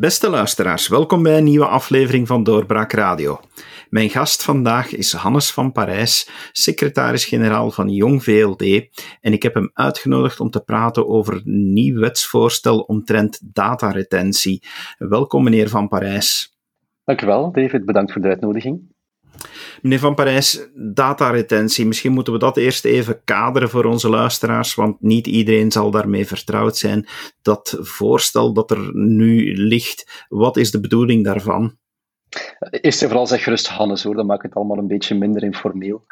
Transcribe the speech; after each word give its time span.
Beste 0.00 0.30
luisteraars, 0.30 0.88
welkom 0.88 1.22
bij 1.22 1.36
een 1.36 1.44
nieuwe 1.44 1.66
aflevering 1.66 2.26
van 2.26 2.42
Doorbraak 2.42 2.92
Radio. 2.92 3.40
Mijn 3.90 4.10
gast 4.10 4.42
vandaag 4.42 4.94
is 4.94 5.12
Hannes 5.12 5.52
van 5.52 5.72
Parijs, 5.72 6.30
secretaris-generaal 6.52 7.70
van 7.70 7.88
Jong 7.88 8.22
VLD, 8.24 8.62
en 9.20 9.32
ik 9.32 9.42
heb 9.42 9.54
hem 9.54 9.70
uitgenodigd 9.72 10.40
om 10.40 10.50
te 10.50 10.60
praten 10.60 11.08
over 11.08 11.34
een 11.34 11.72
nieuw 11.72 11.98
wetsvoorstel 11.98 12.80
omtrent 12.80 13.54
dataretentie. 13.54 14.62
Welkom, 14.98 15.44
meneer 15.44 15.68
van 15.68 15.88
Parijs. 15.88 16.58
Dank 17.04 17.22
u 17.22 17.26
wel, 17.26 17.52
David. 17.52 17.84
Bedankt 17.84 18.12
voor 18.12 18.22
de 18.22 18.28
uitnodiging. 18.28 18.96
Meneer 19.82 19.98
Van 19.98 20.14
Parijs, 20.14 20.68
dataretentie. 20.74 21.86
Misschien 21.86 22.12
moeten 22.12 22.32
we 22.32 22.38
dat 22.38 22.56
eerst 22.56 22.84
even 22.84 23.20
kaderen 23.24 23.70
voor 23.70 23.84
onze 23.84 24.08
luisteraars, 24.08 24.74
want 24.74 25.00
niet 25.00 25.26
iedereen 25.26 25.72
zal 25.72 25.90
daarmee 25.90 26.26
vertrouwd 26.26 26.76
zijn. 26.76 27.06
Dat 27.42 27.76
voorstel 27.80 28.52
dat 28.52 28.70
er 28.70 28.90
nu 28.92 29.56
ligt, 29.56 30.26
wat 30.28 30.56
is 30.56 30.70
de 30.70 30.80
bedoeling 30.80 31.24
daarvan? 31.24 31.76
Eerst 32.70 33.02
en 33.02 33.08
vooral 33.08 33.26
zeg 33.26 33.42
gerust 33.42 33.68
Hannes 33.68 34.02
hoor, 34.02 34.14
dan 34.14 34.26
maakt 34.26 34.42
het 34.42 34.54
allemaal 34.54 34.78
een 34.78 34.86
beetje 34.86 35.14
minder 35.14 35.42
informeel. 35.42 36.04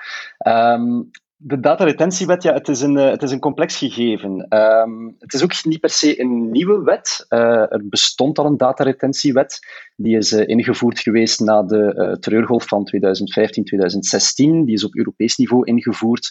Um, 0.46 1.10
de 1.38 1.60
dataretentiewet, 1.60 2.42
ja, 2.42 2.52
het 2.52 2.68
is 2.68 2.80
een, 2.80 2.96
eh, 2.96 3.10
het 3.10 3.22
is 3.22 3.30
een 3.30 3.38
complex 3.38 3.76
gegeven. 3.76 4.46
Um, 4.48 5.16
het 5.18 5.34
is 5.34 5.42
ook 5.42 5.64
niet 5.64 5.80
per 5.80 5.90
se 5.90 6.20
een 6.20 6.50
nieuwe 6.50 6.82
wet. 6.82 7.26
Uh, 7.28 7.72
er 7.72 7.82
bestond 7.84 8.38
al 8.38 8.46
een 8.46 8.56
dataretentiewet. 8.56 9.58
Die 9.96 10.16
is 10.16 10.32
uh, 10.32 10.48
ingevoerd 10.48 10.98
geweest 10.98 11.40
na 11.40 11.62
de 11.62 11.94
uh, 11.96 12.12
terreurgolf 12.12 12.66
van 12.68 12.84
2015, 12.84 13.64
2016. 13.64 14.64
Die 14.64 14.74
is 14.74 14.84
op 14.84 14.96
Europees 14.96 15.36
niveau 15.36 15.64
ingevoerd. 15.64 16.30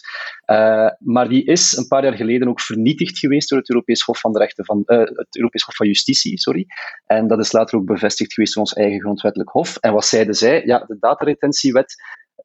maar 0.98 1.28
die 1.28 1.44
is 1.44 1.76
een 1.76 1.86
paar 1.86 2.04
jaar 2.04 2.16
geleden 2.16 2.48
ook 2.48 2.60
vernietigd 2.60 3.18
geweest 3.18 3.48
door 3.48 3.58
het 3.58 3.70
Europees 3.70 4.02
Hof 4.02 4.20
van, 4.20 4.38
Rechten 4.38 4.64
van, 4.64 4.82
het 4.86 5.36
Europees 5.36 5.62
Hof 5.62 5.76
van 5.76 5.86
Justitie. 5.86 6.38
Sorry. 6.38 6.66
En 7.06 7.26
dat 7.26 7.38
is 7.38 7.52
later 7.52 7.78
ook 7.78 7.86
bevestigd 7.86 8.32
geweest 8.32 8.54
door 8.54 8.62
ons 8.62 8.72
eigen 8.72 9.00
grondwettelijk 9.00 9.50
hof. 9.50 9.76
En 9.76 9.92
wat 9.92 10.04
zeiden 10.04 10.34
zij? 10.34 10.62
Ja, 10.64 10.78
de 10.78 10.96
dataretentiewet 11.00 11.94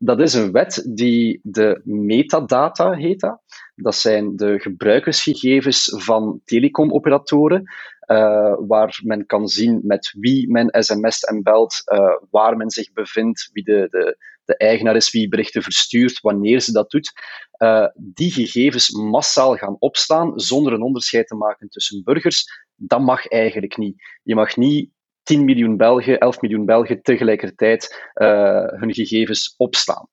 dat 0.04 0.20
is 0.20 0.34
een 0.34 0.52
wet 0.52 0.88
die 0.90 1.40
de 1.44 1.82
metadata 1.84 2.92
heet. 2.92 3.38
Dat, 3.76 3.96
zijn 3.96 4.36
de 4.36 4.60
gebruikersgegevens 4.60 5.94
van 5.98 6.42
telecomoperatoren, 6.46 7.64
uh, 8.08 8.56
waar 8.68 9.00
men 9.04 9.26
kan 9.26 9.48
zien 9.48 9.80
met 9.84 10.14
wie 10.20 10.52
men 10.52 10.84
sms't 10.84 11.28
en 11.28 11.44
belt, 11.44 11.82
uh, 11.86 12.16
waar 12.30 12.58
men 12.58 12.70
zich 12.70 12.94
bevindt, 12.94 13.50
wie 13.54 13.64
de, 13.64 13.88
de, 13.90 14.18
de 14.46 14.58
eigenaar 14.58 14.96
is, 14.96 15.12
wie 15.12 15.30
berichten 15.30 15.62
verstuurt, 15.62 16.20
wanneer 16.20 16.60
ze 16.60 16.72
dat 16.72 16.92
doet. 16.92 17.12
Uh, 17.58 17.88
die 17.96 18.32
gegevens 18.32 18.90
massaal 18.90 19.56
gaan 19.56 19.76
opslaan 19.80 20.40
zonder 20.40 20.74
een 20.74 20.82
onderscheid 20.82 21.28
te 21.28 21.36
maken 21.36 21.70
tussen 21.70 22.04
burgers, 22.04 22.46
dat 22.76 23.02
mag 23.02 23.28
eigenlijk 23.28 23.78
niet. 23.78 24.04
Je 24.24 24.36
mag 24.36 24.58
niet 24.58 24.90
10 25.24 25.46
miljoen 25.46 25.78
Belgen, 25.78 26.20
11 26.20 26.42
miljoen 26.42 26.66
Belgen 26.66 27.02
tegelijkertijd 27.02 28.12
uh, 28.16 28.66
hun 28.66 28.94
gegevens 28.94 29.54
opslaan. 29.58 30.08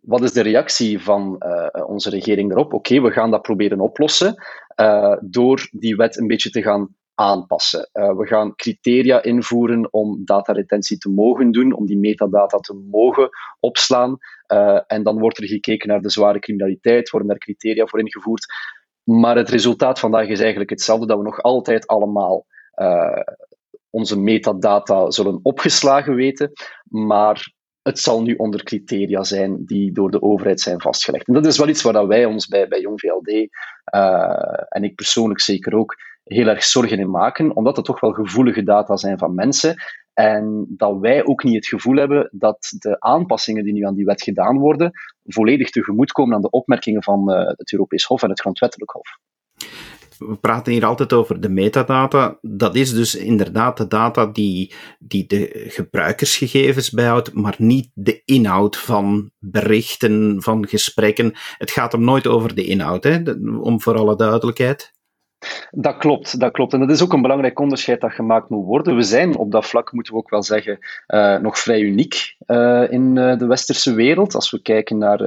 Wat 0.00 0.22
is 0.22 0.32
de 0.32 0.42
reactie 0.42 1.00
van 1.00 1.42
uh, 1.46 1.88
onze 1.88 2.10
regering 2.10 2.48
daarop? 2.48 2.72
Oké, 2.72 3.00
we 3.00 3.10
gaan 3.10 3.30
dat 3.30 3.42
proberen 3.42 3.80
oplossen 3.80 4.44
uh, 4.80 5.16
door 5.20 5.68
die 5.70 5.96
wet 5.96 6.18
een 6.18 6.26
beetje 6.26 6.50
te 6.50 6.62
gaan 6.62 6.94
aanpassen. 7.14 7.88
we 7.92 8.26
gaan 8.26 8.54
criteria 8.54 9.22
invoeren 9.22 9.92
om 9.92 10.24
dataretentie 10.24 10.98
te 10.98 11.08
mogen 11.08 11.52
doen, 11.52 11.72
om 11.72 11.86
die 11.86 11.98
metadata 11.98 12.58
te 12.58 12.74
mogen 12.90 13.28
opslaan. 13.60 14.18
en 14.86 15.02
dan 15.02 15.18
wordt 15.18 15.38
er 15.38 15.46
gekeken 15.46 15.88
naar 15.88 16.00
de 16.00 16.10
zware 16.10 16.38
criminaliteit, 16.38 17.10
worden 17.10 17.28
daar 17.28 17.38
criteria 17.38 17.86
voor 17.86 18.00
ingevoerd. 18.00 18.46
Maar 19.02 19.36
het 19.36 19.48
resultaat 19.48 19.98
vandaag 19.98 20.28
is 20.28 20.40
eigenlijk 20.40 20.70
hetzelfde, 20.70 21.06
dat 21.06 21.18
we 21.18 21.24
nog 21.24 21.42
altijd 21.42 21.86
allemaal 21.86 22.46
onze 23.90 24.18
metadata 24.18 25.10
zullen 25.10 25.40
opgeslagen 25.42 26.14
weten, 26.14 26.52
maar 26.88 27.54
het 27.82 27.98
zal 27.98 28.22
nu 28.22 28.34
onder 28.34 28.62
criteria 28.62 29.22
zijn 29.22 29.64
die 29.64 29.92
door 29.92 30.10
de 30.10 30.22
overheid 30.22 30.60
zijn 30.60 30.80
vastgelegd. 30.80 31.26
En 31.26 31.34
dat 31.34 31.46
is 31.46 31.58
wel 31.58 31.68
iets 31.68 31.82
waar 31.82 32.06
wij 32.06 32.24
ons 32.24 32.46
bij, 32.46 32.68
bij 32.68 32.80
Jong 32.80 33.00
VLD, 33.00 33.48
eh, 33.84 34.62
en 34.68 34.84
ik 34.84 34.94
persoonlijk 34.94 35.40
zeker 35.40 35.74
ook, 35.74 35.94
heel 36.24 36.46
erg 36.46 36.64
zorgen 36.64 36.98
in 36.98 37.10
maken, 37.10 37.56
omdat 37.56 37.76
het 37.76 37.84
toch 37.84 38.00
wel 38.00 38.12
gevoelige 38.12 38.62
data 38.62 38.96
zijn 38.96 39.18
van 39.18 39.34
mensen. 39.34 39.76
En 40.12 40.66
dat 40.68 40.98
wij 40.98 41.24
ook 41.24 41.42
niet 41.42 41.54
het 41.54 41.66
gevoel 41.66 41.96
hebben 41.96 42.28
dat 42.32 42.74
de 42.78 43.00
aanpassingen 43.00 43.64
die 43.64 43.72
nu 43.72 43.82
aan 43.82 43.94
die 43.94 44.04
wet 44.04 44.22
gedaan 44.22 44.58
worden, 44.58 44.90
volledig 45.24 45.70
tegemoetkomen 45.70 46.34
aan 46.34 46.40
de 46.40 46.50
opmerkingen 46.50 47.02
van 47.02 47.30
uh, 47.32 47.46
het 47.46 47.72
Europees 47.72 48.04
Hof 48.04 48.22
en 48.22 48.30
het 48.30 48.40
Grondwettelijk 48.40 48.90
Hof 48.90 49.18
we 50.18 50.36
praten 50.36 50.72
hier 50.72 50.84
altijd 50.84 51.12
over 51.12 51.40
de 51.40 51.48
metadata. 51.48 52.38
Dat 52.40 52.74
is 52.74 52.92
dus 52.92 53.14
inderdaad 53.14 53.76
de 53.76 53.86
data 53.86 54.26
die, 54.26 54.74
die 54.98 55.26
de 55.26 55.64
gebruikersgegevens 55.68 56.90
bijhoudt, 56.90 57.32
maar 57.32 57.54
niet 57.58 57.90
de 57.94 58.22
inhoud 58.24 58.76
van 58.76 59.30
berichten, 59.38 60.42
van 60.42 60.68
gesprekken. 60.68 61.32
Het 61.58 61.70
gaat 61.70 61.92
hem 61.92 62.04
nooit 62.04 62.26
over 62.26 62.54
de 62.54 62.64
inhoud, 62.64 63.04
hè? 63.04 63.22
om 63.60 63.80
voor 63.80 63.96
alle 63.96 64.16
duidelijkheid. 64.16 64.94
Dat 65.70 65.96
klopt, 65.96 66.40
dat 66.40 66.52
klopt. 66.52 66.72
En 66.72 66.80
dat 66.80 66.90
is 66.90 67.02
ook 67.02 67.12
een 67.12 67.22
belangrijk 67.22 67.58
onderscheid 67.58 68.00
dat 68.00 68.12
gemaakt 68.12 68.48
moet 68.48 68.64
worden. 68.64 68.96
We 68.96 69.02
zijn 69.02 69.36
op 69.36 69.50
dat 69.50 69.66
vlak, 69.66 69.92
moeten 69.92 70.12
we 70.12 70.18
ook 70.18 70.30
wel 70.30 70.42
zeggen, 70.42 70.78
uh, 71.06 71.38
nog 71.38 71.58
vrij 71.58 71.80
uniek 71.80 72.36
uh, 72.46 72.90
in 72.90 73.16
uh, 73.16 73.38
de 73.38 73.46
westerse 73.46 73.94
wereld. 73.94 74.34
Als 74.34 74.50
we 74.50 74.62
kijken 74.62 74.98
naar 74.98 75.18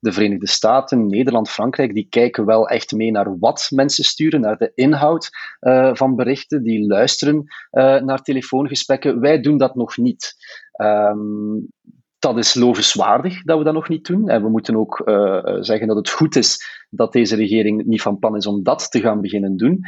de 0.00 0.12
Verenigde 0.12 0.48
Staten, 0.48 1.06
Nederland, 1.06 1.50
Frankrijk, 1.50 1.94
die 1.94 2.06
kijken 2.08 2.44
wel 2.44 2.68
echt 2.68 2.92
mee 2.92 3.10
naar 3.10 3.38
wat 3.38 3.68
mensen 3.70 4.04
sturen, 4.04 4.40
naar 4.40 4.56
de 4.56 4.72
inhoud 4.74 5.30
van 5.92 6.16
berichten, 6.16 6.62
die 6.62 6.86
luisteren 6.86 7.44
naar 8.04 8.22
telefoongesprekken. 8.22 9.20
Wij 9.20 9.40
doen 9.40 9.58
dat 9.58 9.74
nog 9.74 9.96
niet. 9.96 10.34
Um, 10.82 11.68
dat 12.18 12.38
is 12.38 12.54
lovenswaardig 12.54 13.42
dat 13.42 13.58
we 13.58 13.64
dat 13.64 13.74
nog 13.74 13.88
niet 13.88 14.06
doen. 14.06 14.28
En 14.28 14.42
we 14.42 14.48
moeten 14.48 14.76
ook 14.76 15.02
uh, 15.04 15.56
zeggen 15.60 15.86
dat 15.86 15.96
het 15.96 16.10
goed 16.10 16.36
is 16.36 16.86
dat 16.90 17.12
deze 17.12 17.36
regering 17.36 17.84
niet 17.84 18.02
van 18.02 18.18
plan 18.18 18.36
is 18.36 18.46
om 18.46 18.62
dat 18.62 18.90
te 18.90 19.00
gaan 19.00 19.20
beginnen 19.20 19.56
doen. 19.56 19.80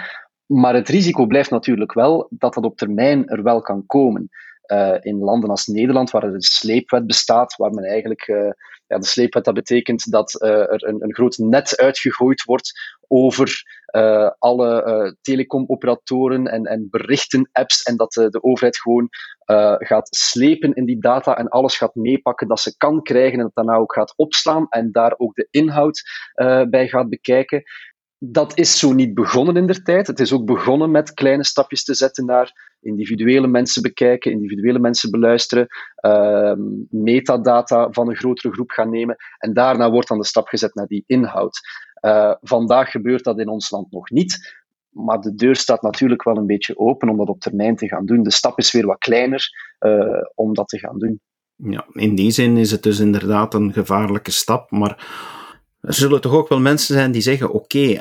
Maar 0.47 0.75
het 0.75 0.89
risico 0.89 1.27
blijft 1.27 1.51
natuurlijk 1.51 1.93
wel 1.93 2.27
dat 2.31 2.55
dat 2.55 2.65
op 2.65 2.77
termijn 2.77 3.27
er 3.27 3.43
wel 3.43 3.61
kan 3.61 3.87
komen. 3.87 4.29
Uh, 4.67 4.97
in 5.01 5.19
landen 5.19 5.51
als 5.51 5.67
Nederland, 5.67 6.11
waar 6.11 6.23
er 6.23 6.35
een 6.35 6.41
sleepwet 6.41 7.07
bestaat, 7.07 7.57
waar 7.57 7.71
men 7.71 7.85
eigenlijk 7.85 8.55
ja, 8.91 8.99
de 8.99 9.07
sleepwet, 9.07 9.45
dat 9.45 9.55
betekent 9.55 10.11
dat 10.11 10.43
uh, 10.43 10.51
er 10.51 10.89
een, 10.89 11.03
een 11.03 11.15
groot 11.15 11.39
net 11.39 11.77
uitgegooid 11.77 12.43
wordt 12.43 12.73
over 13.09 13.63
uh, 13.97 14.31
alle 14.39 14.85
uh, 14.87 15.13
telecomoperatoren 15.21 16.47
en, 16.47 16.65
en 16.65 16.87
berichten-apps 16.91 17.83
en 17.83 17.97
dat 17.97 18.13
de 18.13 18.43
overheid 18.43 18.79
gewoon 18.79 19.09
gaat 19.79 20.09
slepen 20.17 20.75
in 20.75 20.85
die 20.85 21.01
data 21.01 21.37
en 21.37 21.49
alles 21.49 21.77
gaat 21.77 21.95
meepakken 21.95 22.49
dat 22.49 22.61
ze 22.61 22.77
kan 22.77 23.03
krijgen 23.03 23.39
en 23.39 23.45
dat 23.45 23.55
daarna 23.55 23.75
ook 23.75 23.93
gaat 23.93 24.13
opslaan 24.17 24.67
en 24.69 24.93
daar 24.93 25.15
ook 25.17 25.35
de 25.35 25.49
inhoud 25.51 26.03
bij 26.69 26.89
gaat 26.89 27.09
bekijken 27.09 27.63
dat 28.19 28.59
is 28.59 28.79
zo 28.79 28.93
niet 28.93 29.15
begonnen 29.15 29.57
in 29.57 29.67
der 29.67 29.83
tijd. 29.83 30.07
Het 30.07 30.21
is 30.21 30.33
ook 30.33 30.45
begonnen 30.45 30.91
met 30.91 31.15
kleine 31.15 31.45
stapjes 31.45 31.85
te 31.85 31.95
zetten 31.95 32.25
naar 32.25 32.70
individuele 32.81 33.47
mensen 33.47 33.83
bekijken, 33.83 34.33
individuele 34.33 34.79
mensen 34.79 35.11
beluisteren, 35.11 35.67
uh, 36.07 36.53
metadata 36.91 37.89
van 37.91 38.09
een 38.09 38.17
grotere 38.17 38.53
groep 38.53 38.71
gaan 38.71 38.91
nemen. 38.91 39.17
En 39.39 39.53
daarna 39.53 39.91
wordt 39.91 40.09
dan 40.09 40.19
de 40.19 40.25
stap 40.25 40.47
gezet 40.47 40.75
naar 40.75 40.87
die 40.87 41.05
inhoud. 41.07 41.61
Uh, 42.01 42.35
vandaag 42.43 42.91
gebeurt 42.91 43.25
dat 43.25 43.39
in 43.39 43.49
ons 43.49 43.71
land 43.71 43.91
nog 43.91 44.11
niet. 44.11 44.59
Maar 44.91 45.21
de 45.21 45.35
deur 45.35 45.57
staat 45.57 45.83
natuurlijk 45.83 46.23
wel 46.23 46.37
een 46.37 46.47
beetje 46.47 46.79
open 46.79 47.09
om 47.09 47.17
dat 47.17 47.29
op 47.29 47.41
termijn 47.41 47.77
te 47.77 47.89
gaan 47.89 48.07
doen. 48.07 48.23
De 48.23 48.33
stap 48.33 48.59
is 48.59 48.73
weer 48.73 48.87
wat 48.87 48.99
kleiner 48.99 49.49
uh, 49.81 50.23
om 50.35 50.55
dat 50.55 50.69
te 50.69 50.79
gaan 50.79 50.99
doen. 50.99 51.21
Ja, 51.57 51.87
in 51.93 52.15
die 52.15 52.31
zin 52.31 52.57
is 52.57 52.71
het 52.71 52.83
dus 52.83 52.99
inderdaad 52.99 53.55
een 53.55 53.73
gevaarlijke 53.73 54.31
stap. 54.31 54.71
Maar 54.71 55.05
er 55.81 55.95
zullen 55.95 56.21
toch 56.21 56.33
ook 56.33 56.49
wel 56.49 56.61
mensen 56.61 56.95
zijn 56.95 57.13
die 57.13 57.23
zeggen: 57.23 57.51
oké, 57.51 58.01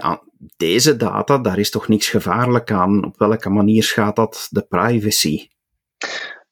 deze 0.57 0.95
data, 0.95 1.37
daar 1.37 1.59
is 1.59 1.69
toch 1.69 1.87
niks 1.87 2.09
gevaarlijk 2.09 2.71
aan. 2.71 3.05
Op 3.05 3.17
welke 3.17 3.49
manier 3.49 3.83
schaadt 3.83 4.15
dat 4.15 4.47
de 4.49 4.61
privacy? 4.61 5.47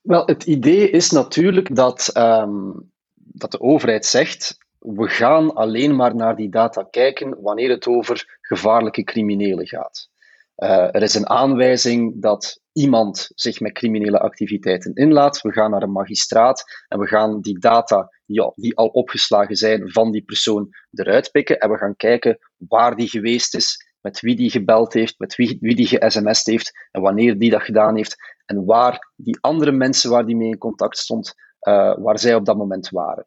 Wel, 0.01 0.25
het 0.25 0.43
idee 0.43 0.89
is 0.89 1.11
natuurlijk 1.11 1.75
dat, 1.75 2.11
um, 2.17 2.91
dat 3.13 3.51
de 3.51 3.59
overheid 3.59 4.05
zegt: 4.05 4.57
we 4.79 5.07
gaan 5.07 5.53
alleen 5.53 5.95
maar 5.95 6.15
naar 6.15 6.35
die 6.35 6.49
data 6.49 6.87
kijken 6.91 7.41
wanneer 7.41 7.69
het 7.69 7.87
over 7.87 8.37
gevaarlijke 8.41 9.03
criminelen 9.03 9.67
gaat. 9.67 10.09
Uh, 10.57 10.95
er 10.95 11.03
is 11.03 11.13
een 11.13 11.29
aanwijzing 11.29 12.21
dat 12.21 12.59
iemand 12.77 13.29
zich 13.35 13.59
met 13.59 13.73
criminele 13.73 14.19
activiteiten 14.19 14.93
inlaat. 14.93 15.41
We 15.41 15.51
gaan 15.51 15.71
naar 15.71 15.81
een 15.81 15.91
magistraat 15.91 16.63
en 16.87 16.99
we 16.99 17.07
gaan 17.07 17.41
die 17.41 17.59
data 17.59 18.09
ja, 18.25 18.51
die 18.55 18.75
al 18.75 18.87
opgeslagen 18.87 19.55
zijn 19.55 19.91
van 19.91 20.11
die 20.11 20.23
persoon 20.23 20.69
eruit 20.91 21.31
pikken. 21.31 21.59
En 21.59 21.69
we 21.69 21.77
gaan 21.77 21.95
kijken 21.95 22.37
waar 22.57 22.95
die 22.95 23.07
geweest 23.07 23.55
is, 23.55 23.93
met 24.01 24.19
wie 24.19 24.35
die 24.35 24.49
gebeld 24.49 24.93
heeft, 24.93 25.19
met 25.19 25.35
wie, 25.35 25.75
die 25.75 25.87
ge-sms'd 25.87 26.45
heeft 26.45 26.87
en 26.91 27.01
wanneer 27.01 27.37
die 27.37 27.49
dat 27.49 27.63
gedaan 27.63 27.95
heeft. 27.95 28.15
En 28.45 28.65
waar 28.65 29.11
die 29.15 29.37
andere 29.41 29.71
mensen 29.71 30.09
waar 30.09 30.25
die 30.25 30.35
mee 30.35 30.49
in 30.49 30.57
contact 30.57 30.97
stond, 30.97 31.33
uh, 31.67 31.97
waar 31.97 32.19
zij 32.19 32.35
op 32.35 32.45
dat 32.45 32.57
moment 32.57 32.89
waren. 32.89 33.25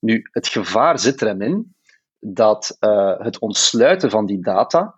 Nu, 0.00 0.22
het 0.30 0.48
gevaar 0.48 0.98
zit 0.98 1.22
erin 1.22 1.40
in 1.40 1.74
dat 2.18 2.76
uh, 2.80 3.18
het 3.18 3.38
ontsluiten 3.38 4.10
van 4.10 4.26
die 4.26 4.42
data 4.42 4.94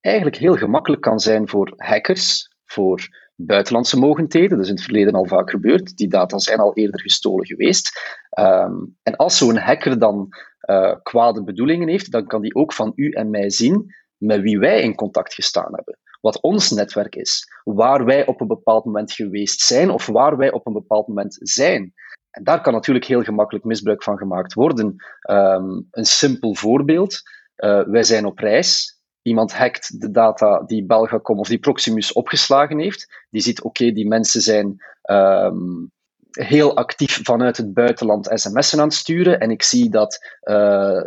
eigenlijk 0.00 0.36
heel 0.36 0.56
gemakkelijk 0.56 1.02
kan 1.02 1.20
zijn 1.20 1.48
voor 1.48 1.72
hackers, 1.76 2.54
voor 2.64 3.25
buitenlandse 3.36 3.98
mogendheden. 3.98 4.50
Dat 4.50 4.60
is 4.60 4.68
in 4.68 4.74
het 4.74 4.84
verleden 4.84 5.14
al 5.14 5.26
vaak 5.26 5.50
gebeurd. 5.50 5.96
Die 5.96 6.08
data 6.08 6.38
zijn 6.38 6.58
al 6.58 6.74
eerder 6.74 7.00
gestolen 7.00 7.46
geweest. 7.46 8.16
Ehm, 8.30 8.74
en 9.02 9.16
als 9.16 9.38
zo'n 9.38 9.56
hacker 9.56 9.98
dan 9.98 10.28
uh, 10.70 10.94
kwade 11.02 11.44
bedoelingen 11.44 11.88
heeft, 11.88 12.12
dan 12.12 12.26
kan 12.26 12.42
die 12.42 12.54
ook 12.54 12.72
van 12.72 12.92
u 12.94 13.10
en 13.10 13.30
mij 13.30 13.50
zien 13.50 13.94
met 14.16 14.40
wie 14.40 14.58
wij 14.58 14.82
in 14.82 14.94
contact 14.94 15.34
gestaan 15.34 15.74
hebben. 15.74 15.98
Wat 16.20 16.40
ons 16.40 16.70
netwerk 16.70 17.14
is. 17.14 17.44
Waar 17.64 18.04
wij 18.04 18.26
op 18.26 18.40
een 18.40 18.46
bepaald 18.46 18.84
moment 18.84 19.12
geweest 19.12 19.60
zijn 19.60 19.90
of 19.90 20.06
waar 20.06 20.36
wij 20.36 20.52
op 20.52 20.66
een 20.66 20.72
bepaald 20.72 21.08
moment 21.08 21.36
zijn. 21.40 21.92
En 22.30 22.44
daar 22.44 22.60
kan 22.60 22.72
natuurlijk 22.72 23.04
heel 23.04 23.22
gemakkelijk 23.22 23.64
misbruik 23.64 24.02
van 24.02 24.18
gemaakt 24.18 24.52
worden. 24.54 24.86
Um, 25.30 25.88
een 25.90 26.04
simpel 26.04 26.54
voorbeeld. 26.54 27.20
Uh, 27.56 27.82
wij 27.82 28.02
zijn 28.02 28.24
op 28.24 28.38
reis. 28.38 28.95
Iemand 29.26 29.52
hackt 29.52 30.00
de 30.00 30.10
data 30.10 30.62
die 30.66 30.84
Belgacom 30.84 31.38
of 31.38 31.48
die 31.48 31.58
Proximus 31.58 32.12
opgeslagen 32.12 32.78
heeft. 32.78 33.24
Die 33.30 33.42
ziet, 33.42 33.62
oké, 33.62 33.92
die 33.92 34.08
mensen 34.08 34.40
zijn 34.40 34.76
um, 35.10 35.90
heel 36.30 36.76
actief 36.76 37.20
vanuit 37.22 37.56
het 37.56 37.74
buitenland 37.74 38.30
sms'en 38.34 38.80
aan 38.80 38.86
het 38.86 38.94
sturen. 38.94 39.40
En 39.40 39.50
ik 39.50 39.62
zie 39.62 39.90
dat 39.90 40.18
uh, 40.42 40.56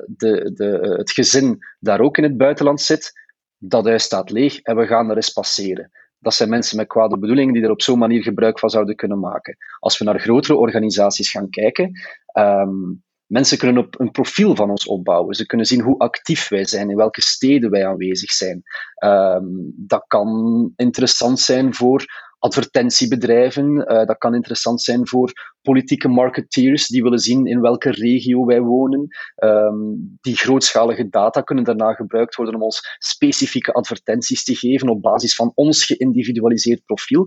de, 0.08 0.52
de, 0.54 0.96
het 0.98 1.12
gezin 1.12 1.58
daar 1.80 2.00
ook 2.00 2.18
in 2.18 2.24
het 2.24 2.38
buitenland 2.38 2.82
zit. 2.82 3.12
Dat 3.58 3.86
huis 3.86 4.04
staat 4.04 4.30
leeg 4.30 4.60
en 4.60 4.76
we 4.76 4.88
gaan 4.88 5.10
er 5.10 5.16
eens 5.16 5.34
passeren. 5.34 5.92
Dat 6.20 6.34
zijn 6.34 6.50
mensen 6.50 6.78
met 6.78 6.88
kwade 6.88 7.20
bedoelingen 7.20 7.54
die 7.54 7.64
er 7.64 7.72
op 7.72 7.82
zo'n 7.82 8.00
manier 8.00 8.24
gebruik 8.24 8.60
van 8.60 8.70
zouden 8.70 8.96
kunnen 8.96 9.20
maken. 9.20 9.58
Als 9.80 9.98
we 9.98 10.06
naar 10.06 10.20
grotere 10.20 10.58
organisaties 10.58 11.32
gaan 11.32 11.50
kijken, 11.50 11.92
um, 12.38 13.04
mensen 13.30 13.58
kunnen 13.58 13.84
op 13.84 14.00
een 14.00 14.12
profiel 14.12 14.56
van 14.56 14.70
ons 14.70 14.88
opbouwen. 14.88 15.36
Ze 15.36 15.46
kunnen 15.46 15.66
zien 15.66 15.82
hoe 15.82 15.98
actief 15.98 16.48
wij 16.48 16.66
zijn, 16.66 16.90
in 16.90 16.96
welke 16.96 17.22
steden 17.22 17.70
wij 17.70 17.88
aanwezig 17.88 18.32
zijn. 18.32 18.64
Um, 19.04 19.74
dat 19.76 20.04
kan 20.08 20.74
interessant 20.76 21.40
zijn 21.40 21.74
voor 21.74 22.06
advertentiebedrijven. 22.40 23.76
Uh, 23.76 24.06
dat 24.06 24.18
kan 24.18 24.36
interessant 24.36 24.82
zijn 24.82 25.08
voor 25.08 25.58
politieke 25.70 26.08
marketeers 26.08 26.88
die 26.88 27.04
willen 27.04 27.20
zien 27.20 27.46
in 27.46 27.62
welke 27.62 27.92
regio 27.92 28.46
wij 28.46 28.62
wonen. 28.62 29.08
Um, 29.38 30.18
die 30.22 30.36
grootschalige 30.36 31.10
data 31.10 31.42
kunnen 31.42 31.64
daarna 31.64 31.94
gebruikt 31.94 32.36
worden 32.36 32.56
om 32.56 32.64
ons 32.64 32.98
specifieke 32.98 33.74
advertenties 33.74 34.44
te 34.44 34.56
geven 34.56 34.90
op 34.90 35.02
basis 35.02 35.36
van 35.36 35.52
ons 35.56 35.86
geïndividualiseerd 35.86 36.86
profiel. 36.86 37.26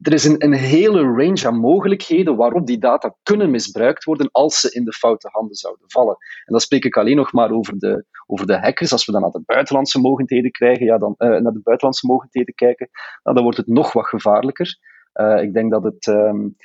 Er 0.00 0.12
is 0.12 0.24
een, 0.24 0.44
een 0.44 0.52
hele 0.52 1.02
range 1.02 1.46
aan 1.46 1.60
mogelijkheden 1.60 2.36
waarop 2.36 2.66
die 2.66 2.78
data 2.78 3.16
kunnen 3.22 3.50
misbruikt 3.50 4.04
worden 4.04 4.28
als 4.32 4.60
ze 4.60 4.70
in 4.70 4.84
de 4.84 4.92
foute 4.92 5.28
handen 5.32 5.56
zouden 5.56 5.90
vallen. 5.90 6.16
En 6.44 6.52
dan 6.52 6.60
spreek 6.60 6.84
ik 6.84 6.96
alleen 6.96 7.16
nog 7.16 7.32
maar 7.32 7.50
over 7.50 7.78
de, 7.78 8.04
over 8.26 8.46
de 8.46 8.58
hackers. 8.58 8.92
Als 8.92 9.06
we 9.06 9.12
dan 9.12 9.20
naar 9.20 9.30
de 9.30 9.42
buitenlandse 9.46 10.00
mogendheden 10.00 10.50
krijgen, 10.50 10.86
ja, 10.86 10.98
dan, 10.98 11.14
uh, 11.18 11.28
naar 11.28 11.52
de 11.52 11.60
buitenlandse 11.62 12.06
mogendheden 12.06 12.54
kijken, 12.54 12.88
nou, 13.22 13.34
dan 13.34 13.44
wordt 13.44 13.58
het 13.58 13.66
nog 13.66 13.92
wat 13.92 14.06
gevaarlijker. 14.06 14.78
Uh, 15.14 15.42
ik 15.42 15.52
denk 15.52 15.70
dat 15.70 15.82
het 15.82 16.06
um, 16.06 16.56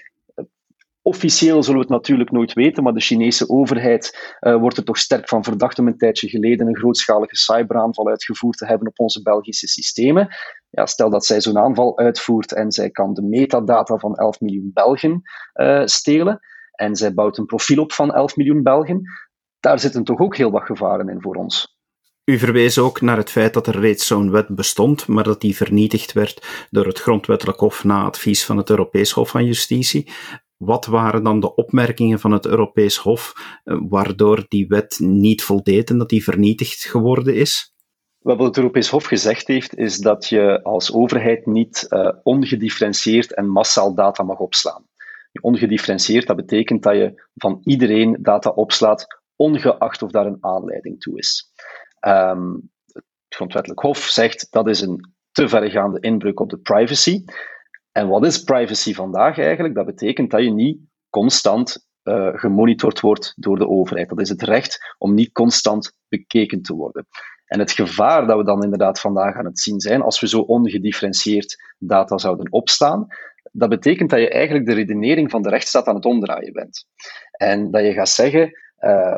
Officieel 1.06 1.64
zullen 1.64 1.80
we 1.80 1.86
het 1.86 1.96
natuurlijk 1.96 2.32
nooit 2.32 2.54
weten, 2.54 2.84
maar 2.84 2.94
de 2.94 3.02
Chinese 3.02 3.50
overheid 3.50 4.36
uh, 4.42 4.56
wordt 4.56 4.78
er 4.78 4.84
toch 4.84 4.98
sterk 4.98 5.28
van 5.28 5.44
verdacht 5.44 5.80
om 5.80 5.88
een 5.88 5.98
tijdje 5.98 6.30
geleden 6.30 6.68
een 6.68 6.78
grootschalige 6.78 7.36
cyberaanval 7.36 8.08
uitgevoerd 8.08 8.58
te 8.58 8.66
hebben 8.66 8.88
op 8.88 9.00
onze 9.00 9.22
Belgische 9.22 9.68
systemen. 9.68 10.36
Ja, 10.70 10.86
stel 10.86 11.10
dat 11.10 11.26
zij 11.26 11.42
zo'n 11.42 11.58
aanval 11.58 11.98
uitvoert 11.98 12.54
en 12.54 12.72
zij 12.72 12.90
kan 12.90 13.14
de 13.14 13.22
metadata 13.22 13.98
van 13.98 14.16
11 14.16 14.40
miljoen 14.40 14.72
Belgen 14.74 15.22
uh, 15.54 15.86
stelen 15.86 16.40
en 16.72 16.96
zij 16.96 17.14
bouwt 17.14 17.38
een 17.38 17.46
profiel 17.46 17.82
op 17.82 17.92
van 17.92 18.14
11 18.14 18.36
miljoen 18.36 18.64
Belgen, 18.64 19.02
daar 19.60 19.80
zitten 19.80 20.04
toch 20.04 20.20
ook 20.20 20.38
heel 20.38 20.52
wat 20.52 20.66
gevaren 20.66 21.10
in 21.10 21.22
voor 21.22 21.36
ons. 21.36 21.78
U 22.26 22.38
verwees 22.38 22.78
ook 22.78 23.02
naar 23.02 23.18
het 23.18 23.30
feit 23.30 23.54
dat 23.54 23.68
er 23.68 23.80
reeds 23.80 24.08
zo'n 24.08 24.32
wet 24.32 24.48
bestond, 24.56 25.08
maar 25.08 25.24
dat 25.24 25.42
die 25.42 25.56
vernietigd 25.56 26.14
werd 26.14 26.68
door 26.70 26.86
het 26.86 27.00
Grondwettelijk 27.00 27.60
Hof 27.60 27.84
na 27.84 28.04
advies 28.04 28.46
van 28.46 28.58
het 28.58 28.70
Europees 28.70 29.12
Hof 29.12 29.30
van 29.30 29.46
Justitie. 29.46 30.12
Wat 30.66 30.86
waren 30.86 31.24
dan 31.24 31.40
de 31.40 31.56
opmerkingen 31.56 32.20
van 32.20 32.32
het 32.32 32.46
Europees 32.46 32.98
Hof 32.98 33.34
eh, 33.64 33.78
waardoor 33.90 34.46
die 34.48 34.68
wet 34.68 35.00
niet 35.00 35.44
voldeed 35.44 35.90
en 35.90 35.98
dat 35.98 36.10
die 36.10 36.24
vernietigd 36.24 36.84
geworden 36.84 37.36
is? 37.36 37.74
Wat 38.20 38.40
het 38.40 38.58
Europees 38.58 38.90
Hof 38.90 39.06
gezegd 39.06 39.48
heeft, 39.48 39.78
is 39.78 39.98
dat 39.98 40.28
je 40.28 40.64
als 40.64 40.94
overheid 40.94 41.46
niet 41.46 41.86
uh, 41.90 42.10
ongedifferentieerd 42.24 43.34
en 43.34 43.50
massaal 43.50 43.96
data 43.96 44.24
mag 44.24 44.40
opslaan. 44.40 44.86
Ongedifferentieerd, 45.42 46.28
dat 46.28 46.36
betekent 46.36 46.84
dat 46.84 46.96
je 46.96 47.24
van 47.36 47.60
iedereen 47.64 48.18
data 48.22 48.50
opslaat, 48.50 49.08
ongeacht 49.36 50.02
of 50.02 50.12
daar 50.12 50.26
een 50.26 50.38
aanleiding 50.40 51.00
toe 51.00 51.18
is. 51.18 51.52
Um, 52.08 52.72
het 52.94 53.04
Grondwettelijk 53.36 53.82
Hof 53.82 53.98
zegt 53.98 54.48
dat 54.50 54.68
is 54.68 54.82
een 54.82 55.14
te 55.32 55.50
verregaande 55.50 56.00
inbreuk 56.00 56.40
op 56.40 56.50
de 56.50 56.58
privacy. 56.58 57.24
En 57.94 58.08
wat 58.08 58.26
is 58.26 58.44
privacy 58.44 58.94
vandaag 58.94 59.38
eigenlijk? 59.38 59.76
Dat 59.76 59.86
betekent 59.86 60.32
dat 60.32 60.44
je 60.44 60.52
niet 60.52 60.80
constant 61.10 61.88
uh, 62.04 62.30
gemonitord 62.34 63.00
wordt 63.00 63.34
door 63.36 63.58
de 63.58 63.68
overheid. 63.68 64.10
Dat 64.10 64.22
is 64.22 64.30
het 64.30 64.42
recht 64.42 64.96
om 64.98 65.14
niet 65.14 65.32
constant 65.32 65.94
bekeken 66.08 66.62
te 66.62 66.74
worden. 66.74 67.08
En 67.46 67.60
het 67.60 67.72
gevaar 67.72 68.28
dat 68.28 68.38
we 68.38 68.44
dan 68.44 68.64
inderdaad 68.64 69.00
vandaag 69.00 69.36
aan 69.36 69.46
het 69.46 69.60
zien 69.60 69.80
zijn, 69.80 70.02
als 70.02 70.20
we 70.20 70.28
zo 70.28 70.40
ongedifferentieerd 70.40 71.76
data 71.78 72.18
zouden 72.18 72.52
opstaan, 72.52 73.08
dat 73.52 73.70
betekent 73.70 74.10
dat 74.10 74.20
je 74.20 74.30
eigenlijk 74.30 74.66
de 74.66 74.74
redenering 74.74 75.32
van 75.32 75.42
de 75.42 75.50
rechtsstaat 75.50 75.88
aan 75.88 75.96
het 75.96 76.06
omdraaien 76.06 76.54
bent. 76.54 76.86
En 77.32 77.72
dat 77.72 77.84
je 77.84 77.94
gaat 77.94 78.10
zeggen, 78.10 78.52
uh, 78.80 79.16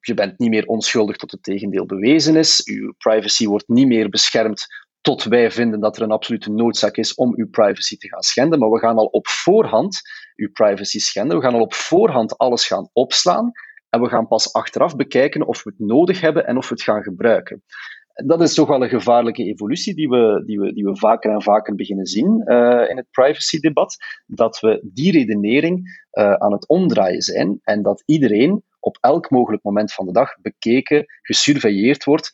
je 0.00 0.14
bent 0.14 0.38
niet 0.38 0.50
meer 0.50 0.66
onschuldig 0.66 1.16
tot 1.16 1.30
het 1.30 1.42
tegendeel 1.42 1.86
bewezen 1.86 2.36
is, 2.36 2.62
uw 2.64 2.94
privacy 2.98 3.46
wordt 3.46 3.68
niet 3.68 3.86
meer 3.86 4.08
beschermd 4.08 4.66
tot 5.00 5.24
wij 5.24 5.50
vinden 5.50 5.80
dat 5.80 5.96
er 5.96 6.02
een 6.02 6.10
absolute 6.10 6.50
noodzaak 6.50 6.96
is 6.96 7.14
om 7.14 7.32
uw 7.36 7.48
privacy 7.50 7.96
te 7.96 8.08
gaan 8.08 8.22
schenden. 8.22 8.58
Maar 8.58 8.70
we 8.70 8.78
gaan 8.78 8.96
al 8.96 9.06
op 9.06 9.28
voorhand 9.28 10.00
uw 10.36 10.50
privacy 10.52 10.98
schenden. 10.98 11.36
We 11.36 11.42
gaan 11.42 11.54
al 11.54 11.60
op 11.60 11.74
voorhand 11.74 12.38
alles 12.38 12.66
gaan 12.66 12.88
opslaan. 12.92 13.52
En 13.90 14.00
we 14.00 14.08
gaan 14.08 14.28
pas 14.28 14.52
achteraf 14.52 14.96
bekijken 14.96 15.46
of 15.46 15.62
we 15.62 15.70
het 15.76 15.88
nodig 15.88 16.20
hebben 16.20 16.46
en 16.46 16.56
of 16.56 16.68
we 16.68 16.74
het 16.74 16.84
gaan 16.84 17.02
gebruiken. 17.02 17.62
Dat 18.26 18.40
is 18.40 18.54
toch 18.54 18.68
wel 18.68 18.82
een 18.82 18.88
gevaarlijke 18.88 19.44
evolutie 19.44 19.94
die 19.94 20.08
we, 20.08 20.42
die 20.46 20.58
we, 20.58 20.72
die 20.72 20.84
we 20.84 20.96
vaker 20.96 21.32
en 21.32 21.42
vaker 21.42 21.74
beginnen 21.74 22.06
zien 22.06 22.42
uh, 22.44 22.90
in 22.90 22.96
het 22.96 23.06
privacy-debat. 23.10 23.96
Dat 24.26 24.60
we 24.60 24.88
die 24.92 25.12
redenering 25.12 26.06
uh, 26.12 26.32
aan 26.32 26.52
het 26.52 26.68
omdraaien 26.68 27.22
zijn 27.22 27.60
en 27.62 27.82
dat 27.82 28.02
iedereen 28.06 28.62
op 28.80 28.98
elk 29.00 29.30
mogelijk 29.30 29.62
moment 29.62 29.92
van 29.92 30.06
de 30.06 30.12
dag 30.12 30.40
bekeken, 30.40 31.04
gesurveilleerd 31.22 32.04
wordt 32.04 32.30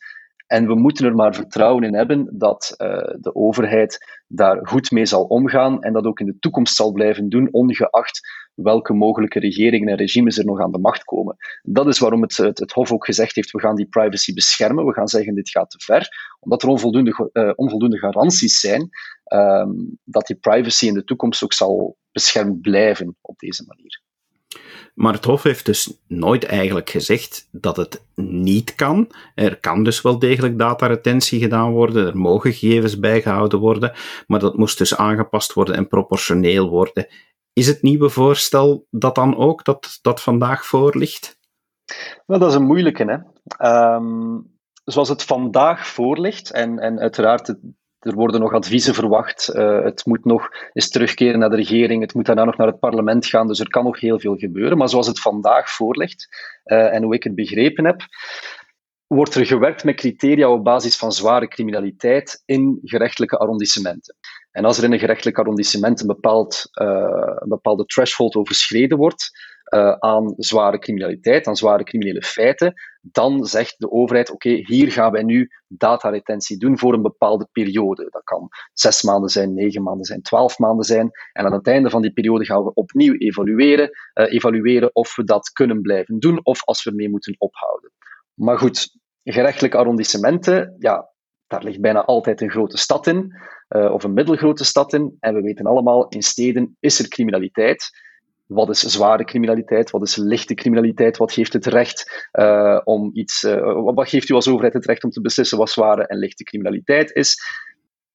en 0.47 0.67
we 0.67 0.75
moeten 0.75 1.05
er 1.05 1.15
maar 1.15 1.35
vertrouwen 1.35 1.83
in 1.83 1.95
hebben 1.95 2.29
dat 2.37 2.73
uh, 2.77 2.87
de 3.19 3.35
overheid 3.35 4.21
daar 4.27 4.67
goed 4.67 4.91
mee 4.91 5.05
zal 5.05 5.23
omgaan 5.23 5.81
en 5.81 5.93
dat 5.93 6.05
ook 6.05 6.19
in 6.19 6.25
de 6.25 6.39
toekomst 6.39 6.75
zal 6.75 6.91
blijven 6.91 7.29
doen, 7.29 7.47
ongeacht 7.51 8.19
welke 8.55 8.93
mogelijke 8.93 9.39
regeringen 9.39 9.87
en 9.87 9.95
regimes 9.95 10.37
er 10.37 10.45
nog 10.45 10.59
aan 10.59 10.71
de 10.71 10.79
macht 10.79 11.03
komen. 11.03 11.35
Dat 11.61 11.87
is 11.87 11.99
waarom 11.99 12.21
het, 12.21 12.37
het, 12.37 12.71
Hof 12.71 12.91
ook 12.91 13.05
gezegd 13.05 13.35
heeft, 13.35 13.51
we 13.51 13.59
gaan 13.59 13.75
die 13.75 13.87
privacy 13.87 14.33
beschermen, 14.33 14.85
we 14.85 14.93
gaan 14.93 15.07
zeggen 15.07 15.35
dit 15.35 15.49
gaat 15.49 15.69
te 15.69 15.79
ver, 15.79 16.07
omdat 16.39 16.63
er 16.63 16.69
onvoldoende, 16.69 17.29
uh, 17.33 17.51
onvoldoende 17.55 17.97
garanties 17.97 18.59
zijn 18.59 18.89
um, 19.33 19.99
dat 20.03 20.27
die 20.27 20.35
privacy 20.35 20.87
in 20.87 20.93
de 20.93 21.03
toekomst 21.03 21.43
ook 21.43 21.53
zal 21.53 21.97
beschermd 22.11 22.61
blijven 22.61 23.15
op 23.21 23.39
deze 23.39 23.63
manier. 23.67 24.01
Maar 24.95 25.13
het 25.13 25.25
Hof 25.25 25.43
heeft 25.43 25.65
dus 25.65 25.97
nooit 26.07 26.43
eigenlijk 26.43 26.89
gezegd 26.89 27.47
dat 27.51 27.77
het 27.77 28.01
niet 28.15 28.75
kan. 28.75 29.11
Er 29.35 29.59
kan 29.59 29.83
dus 29.83 30.01
wel 30.01 30.19
degelijk 30.19 30.59
dataretentie 30.59 31.39
gedaan 31.39 31.71
worden, 31.71 32.07
er 32.07 32.17
mogen 32.17 32.53
gegevens 32.53 32.99
bijgehouden 32.99 33.59
worden, 33.59 33.93
maar 34.27 34.39
dat 34.39 34.57
moest 34.57 34.77
dus 34.77 34.97
aangepast 34.97 35.53
worden 35.53 35.75
en 35.75 35.87
proportioneel 35.87 36.69
worden. 36.69 37.07
Is 37.53 37.67
het 37.67 37.81
nieuwe 37.81 38.09
voorstel 38.09 38.87
dat 38.89 39.15
dan 39.15 39.37
ook, 39.37 39.63
dat, 39.63 39.99
dat 40.01 40.21
vandaag 40.21 40.65
voor 40.65 40.97
ligt? 40.97 41.39
Dat 42.25 42.49
is 42.49 42.53
een 42.53 42.65
moeilijke. 42.65 43.03
Hè? 43.57 43.95
Um, 43.95 44.57
zoals 44.83 45.09
het 45.09 45.23
vandaag 45.23 45.87
voor 45.87 46.19
ligt, 46.19 46.51
en, 46.51 46.79
en 46.79 46.99
uiteraard 46.99 47.55
er 48.05 48.13
worden 48.13 48.39
nog 48.39 48.53
adviezen 48.53 48.93
verwacht. 48.93 49.55
Uh, 49.55 49.83
het 49.83 50.05
moet 50.05 50.25
nog 50.25 50.49
eens 50.73 50.89
terugkeren 50.89 51.39
naar 51.39 51.49
de 51.49 51.55
regering. 51.55 52.01
Het 52.01 52.13
moet 52.13 52.25
daarna 52.25 52.43
nog 52.43 52.57
naar 52.57 52.67
het 52.67 52.79
parlement 52.79 53.25
gaan. 53.25 53.47
Dus 53.47 53.59
er 53.59 53.69
kan 53.69 53.83
nog 53.83 53.99
heel 53.99 54.19
veel 54.19 54.35
gebeuren. 54.35 54.77
Maar 54.77 54.89
zoals 54.89 55.07
het 55.07 55.19
vandaag 55.19 55.69
voorligt 55.69 56.27
uh, 56.65 56.93
en 56.93 57.03
hoe 57.03 57.15
ik 57.15 57.23
het 57.23 57.35
begrepen 57.35 57.85
heb, 57.85 58.01
wordt 59.07 59.35
er 59.35 59.45
gewerkt 59.45 59.83
met 59.83 59.95
criteria 59.95 60.49
op 60.49 60.63
basis 60.63 60.97
van 60.97 61.11
zware 61.11 61.47
criminaliteit 61.47 62.41
in 62.45 62.79
gerechtelijke 62.83 63.37
arrondissementen. 63.37 64.15
En 64.51 64.65
als 64.65 64.77
er 64.77 64.83
in 64.83 64.91
een 64.91 64.99
gerechtelijk 64.99 65.37
arrondissement 65.37 66.01
een, 66.01 66.07
bepaald, 66.07 66.69
uh, 66.81 66.87
een 67.35 67.49
bepaalde 67.49 67.85
threshold 67.85 68.35
overschreden 68.35 68.97
wordt, 68.97 69.31
uh, 69.73 69.91
aan 69.91 70.33
zware 70.37 70.79
criminaliteit, 70.79 71.47
aan 71.47 71.55
zware 71.55 71.83
criminele 71.83 72.21
feiten, 72.21 72.73
dan 73.01 73.45
zegt 73.45 73.75
de 73.77 73.91
overheid: 73.91 74.31
oké, 74.31 74.49
hier 74.49 74.91
gaan 74.91 75.11
wij 75.11 75.23
nu 75.23 75.49
dataretentie 75.67 76.57
doen 76.57 76.79
voor 76.79 76.93
een 76.93 77.01
bepaalde 77.01 77.47
periode. 77.51 78.07
Dat 78.09 78.23
kan 78.23 78.47
zes 78.73 79.03
maanden 79.03 79.29
zijn, 79.29 79.53
negen 79.53 79.83
maanden 79.83 80.05
zijn, 80.05 80.21
twaalf 80.21 80.59
maanden 80.59 80.85
zijn. 80.85 81.11
En 81.33 81.45
aan 81.45 81.53
het 81.53 81.67
einde 81.67 81.89
van 81.89 82.01
die 82.01 82.13
periode 82.13 82.45
gaan 82.45 82.63
we 82.63 82.73
opnieuw 82.73 83.13
evalueren, 83.13 83.89
uh, 84.13 84.33
evalueren 84.33 84.95
of 84.95 85.15
we 85.15 85.23
dat 85.23 85.49
kunnen 85.49 85.81
blijven 85.81 86.19
doen 86.19 86.39
of 86.43 86.63
als 86.63 86.83
we 86.83 86.91
mee 86.91 87.09
moeten 87.09 87.35
ophouden. 87.37 87.91
Maar 88.33 88.57
goed, 88.57 88.99
gerechtelijke 89.23 89.77
arrondissementen, 89.77 90.75
ja, 90.79 91.13
daar 91.47 91.63
ligt 91.63 91.81
bijna 91.81 92.03
altijd 92.03 92.41
een 92.41 92.51
grote 92.51 92.77
stad 92.77 93.07
in. 93.07 93.33
of 93.67 94.03
een 94.03 94.13
middelgrote 94.13 94.63
stad 94.63 94.93
in. 94.93 95.17
En 95.19 95.33
we 95.33 95.41
weten 95.41 95.65
allemaal, 95.65 96.07
in 96.07 96.21
steden 96.21 96.77
is 96.79 96.99
er 96.99 97.07
criminaliteit. 97.07 97.89
Wat 98.45 98.69
is 98.69 98.79
zware 98.79 99.23
criminaliteit? 99.23 99.89
Wat 99.89 100.01
is 100.01 100.15
lichte 100.15 100.53
criminaliteit? 100.53 101.17
Wat 101.17 101.31
geeft 101.31 101.53
het 101.53 101.65
recht 101.65 102.29
uh, 102.33 102.79
om 102.83 103.09
iets. 103.13 103.43
Uh, 103.43 103.81
wat 103.83 104.09
geeft 104.09 104.29
u 104.29 104.33
als 104.33 104.47
overheid 104.47 104.73
het 104.73 104.85
recht 104.85 105.03
om 105.03 105.09
te 105.09 105.21
beslissen 105.21 105.57
wat 105.57 105.69
zware 105.69 106.07
en 106.07 106.17
lichte 106.17 106.43
criminaliteit 106.43 107.11
is? 107.11 107.43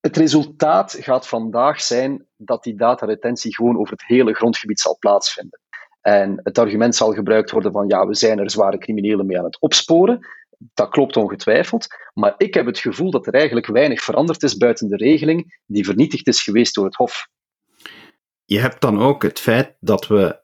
Het 0.00 0.16
resultaat 0.16 0.96
gaat 1.00 1.28
vandaag 1.28 1.80
zijn 1.80 2.26
dat 2.36 2.62
die 2.62 2.76
dataretentie 2.76 3.54
gewoon 3.54 3.78
over 3.78 3.92
het 3.92 4.06
hele 4.06 4.34
grondgebied 4.34 4.80
zal 4.80 4.96
plaatsvinden. 4.98 5.60
En 6.00 6.40
het 6.42 6.58
argument 6.58 6.94
zal 6.94 7.12
gebruikt 7.12 7.50
worden 7.50 7.72
van 7.72 7.88
ja, 7.88 8.06
we 8.06 8.14
zijn 8.14 8.38
er 8.38 8.50
zware 8.50 8.78
criminelen 8.78 9.26
mee 9.26 9.38
aan 9.38 9.44
het 9.44 9.60
opsporen. 9.60 10.26
Dat 10.74 10.88
klopt 10.88 11.16
ongetwijfeld. 11.16 11.86
Maar 12.14 12.34
ik 12.36 12.54
heb 12.54 12.66
het 12.66 12.78
gevoel 12.78 13.10
dat 13.10 13.26
er 13.26 13.34
eigenlijk 13.34 13.66
weinig 13.66 14.02
veranderd 14.02 14.42
is 14.42 14.56
buiten 14.56 14.88
de 14.88 14.96
regeling 14.96 15.60
die 15.66 15.84
vernietigd 15.84 16.26
is 16.26 16.42
geweest 16.42 16.74
door 16.74 16.84
het 16.84 16.94
Hof. 16.94 17.28
Je 18.52 18.58
hebt 18.58 18.80
dan 18.80 18.98
ook 18.98 19.22
het 19.22 19.40
feit 19.40 19.76
dat 19.80 20.06
we 20.06 20.40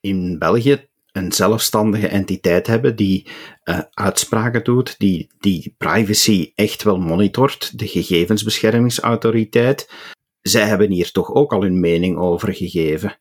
in 0.00 0.38
België 0.38 0.88
een 1.12 1.32
zelfstandige 1.32 2.08
entiteit 2.08 2.66
hebben 2.66 2.96
die 2.96 3.26
uh, 3.64 3.80
uitspraken 3.90 4.64
doet, 4.64 4.98
die, 4.98 5.30
die 5.38 5.74
privacy 5.78 6.52
echt 6.54 6.82
wel 6.82 6.98
monitort, 6.98 7.78
de 7.78 7.86
gegevensbeschermingsautoriteit. 7.86 9.92
Zij 10.40 10.66
hebben 10.66 10.90
hier 10.90 11.10
toch 11.10 11.34
ook 11.34 11.52
al 11.52 11.62
hun 11.62 11.80
mening 11.80 12.18
over 12.18 12.54
gegeven. 12.54 13.18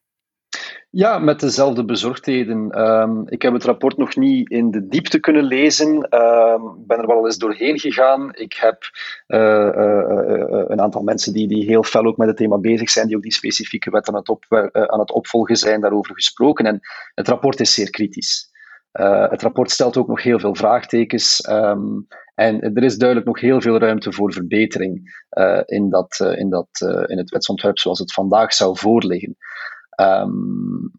Ja, 0.89 1.19
met 1.19 1.39
dezelfde 1.39 1.85
bezorgdheden. 1.85 2.81
Um, 2.81 3.27
ik 3.27 3.41
heb 3.41 3.53
het 3.53 3.63
rapport 3.63 3.97
nog 3.97 4.15
niet 4.15 4.49
in 4.49 4.71
de 4.71 4.87
diepte 4.87 5.19
kunnen 5.19 5.43
lezen. 5.43 5.95
Ik 5.97 6.87
ben 6.87 6.97
er 6.97 7.07
wel 7.07 7.25
eens 7.25 7.37
doorheen 7.37 7.79
gegaan. 7.79 8.35
Ik 8.35 8.53
heb 8.53 8.77
uh, 9.27 9.39
uh, 9.39 10.63
een 10.67 10.81
aantal 10.81 11.01
mensen 11.01 11.33
die, 11.33 11.47
die 11.47 11.65
heel 11.65 11.83
fel 11.83 12.05
ook 12.05 12.17
met 12.17 12.27
het 12.27 12.37
thema 12.37 12.57
bezig 12.57 12.89
zijn, 12.89 13.07
die 13.07 13.15
ook 13.15 13.21
die 13.21 13.33
specifieke 13.33 13.89
wet 13.89 14.07
aan 14.07 14.15
het, 14.15 14.29
op, 14.29 14.45
aan 14.71 14.99
het 14.99 15.11
opvolgen 15.11 15.55
zijn, 15.55 15.81
daarover 15.81 16.13
gesproken. 16.13 16.65
En 16.65 16.79
het 17.13 17.27
rapport 17.27 17.59
is 17.59 17.73
zeer 17.73 17.89
kritisch. 17.89 18.49
het 19.29 19.41
rapport 19.41 19.71
stelt 19.71 19.97
ook 19.97 20.07
nog 20.07 20.23
heel 20.23 20.39
veel 20.39 20.55
vraagtekens. 20.55 21.49
Um, 21.49 22.07
en 22.35 22.61
er 22.61 22.83
is 22.83 22.97
duidelijk 22.97 23.27
nog 23.27 23.39
heel 23.39 23.61
veel 23.61 23.77
ruimte 23.77 24.11
voor 24.11 24.33
verbetering 24.33 25.25
in, 25.65 25.89
dat, 25.89 26.33
in, 26.35 26.49
dat, 26.49 26.69
in 27.05 27.17
het 27.17 27.29
wetsontwerp 27.29 27.79
zoals 27.79 27.99
het 27.99 28.13
vandaag 28.13 28.53
zou 28.53 28.77
voorliggen. 28.77 29.37
Um, 30.01 30.91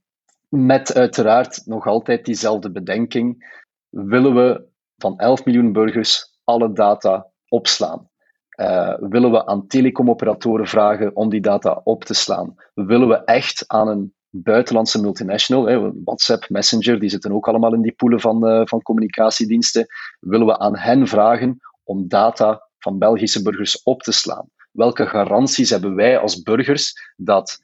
met 0.49 0.95
uiteraard 0.95 1.63
nog 1.65 1.87
altijd 1.87 2.25
diezelfde 2.25 2.71
bedenking. 2.71 3.57
Willen 3.89 4.35
we 4.35 4.67
van 4.97 5.19
11 5.19 5.45
miljoen 5.45 5.73
burgers 5.73 6.39
alle 6.45 6.73
data 6.73 7.27
opslaan? 7.49 8.09
Uh, 8.61 8.95
willen 9.01 9.31
we 9.31 9.47
aan 9.47 9.67
telecomoperatoren 9.67 10.67
vragen 10.67 11.17
om 11.17 11.29
die 11.29 11.41
data 11.41 11.81
op 11.85 12.05
te 12.05 12.15
slaan? 12.15 12.55
Willen 12.75 13.09
we 13.09 13.25
echt 13.25 13.65
aan 13.67 13.89
een 13.89 14.15
buitenlandse 14.31 15.01
multinational, 15.01 15.93
WhatsApp, 16.05 16.49
Messenger, 16.49 17.01
die 17.01 17.09
zitten 17.09 17.33
ook 17.33 17.49
allemaal 17.49 17.75
in 17.75 17.83
die 17.83 17.95
poelen 17.95 18.21
van, 18.21 18.49
uh, 18.49 18.61
van 18.65 18.83
communicatiediensten, 18.83 19.87
willen 20.21 20.47
we 20.47 20.59
aan 20.59 20.77
hen 20.77 21.07
vragen 21.07 21.59
om 21.85 22.09
data 22.09 22.69
van 22.79 22.99
Belgische 22.99 23.43
burgers 23.43 23.83
op 23.83 24.03
te 24.03 24.13
slaan? 24.13 24.49
Welke 24.73 25.07
garanties 25.07 25.71
hebben 25.71 25.95
wij 25.95 26.19
als 26.19 26.43
burgers 26.43 27.13
dat 27.17 27.59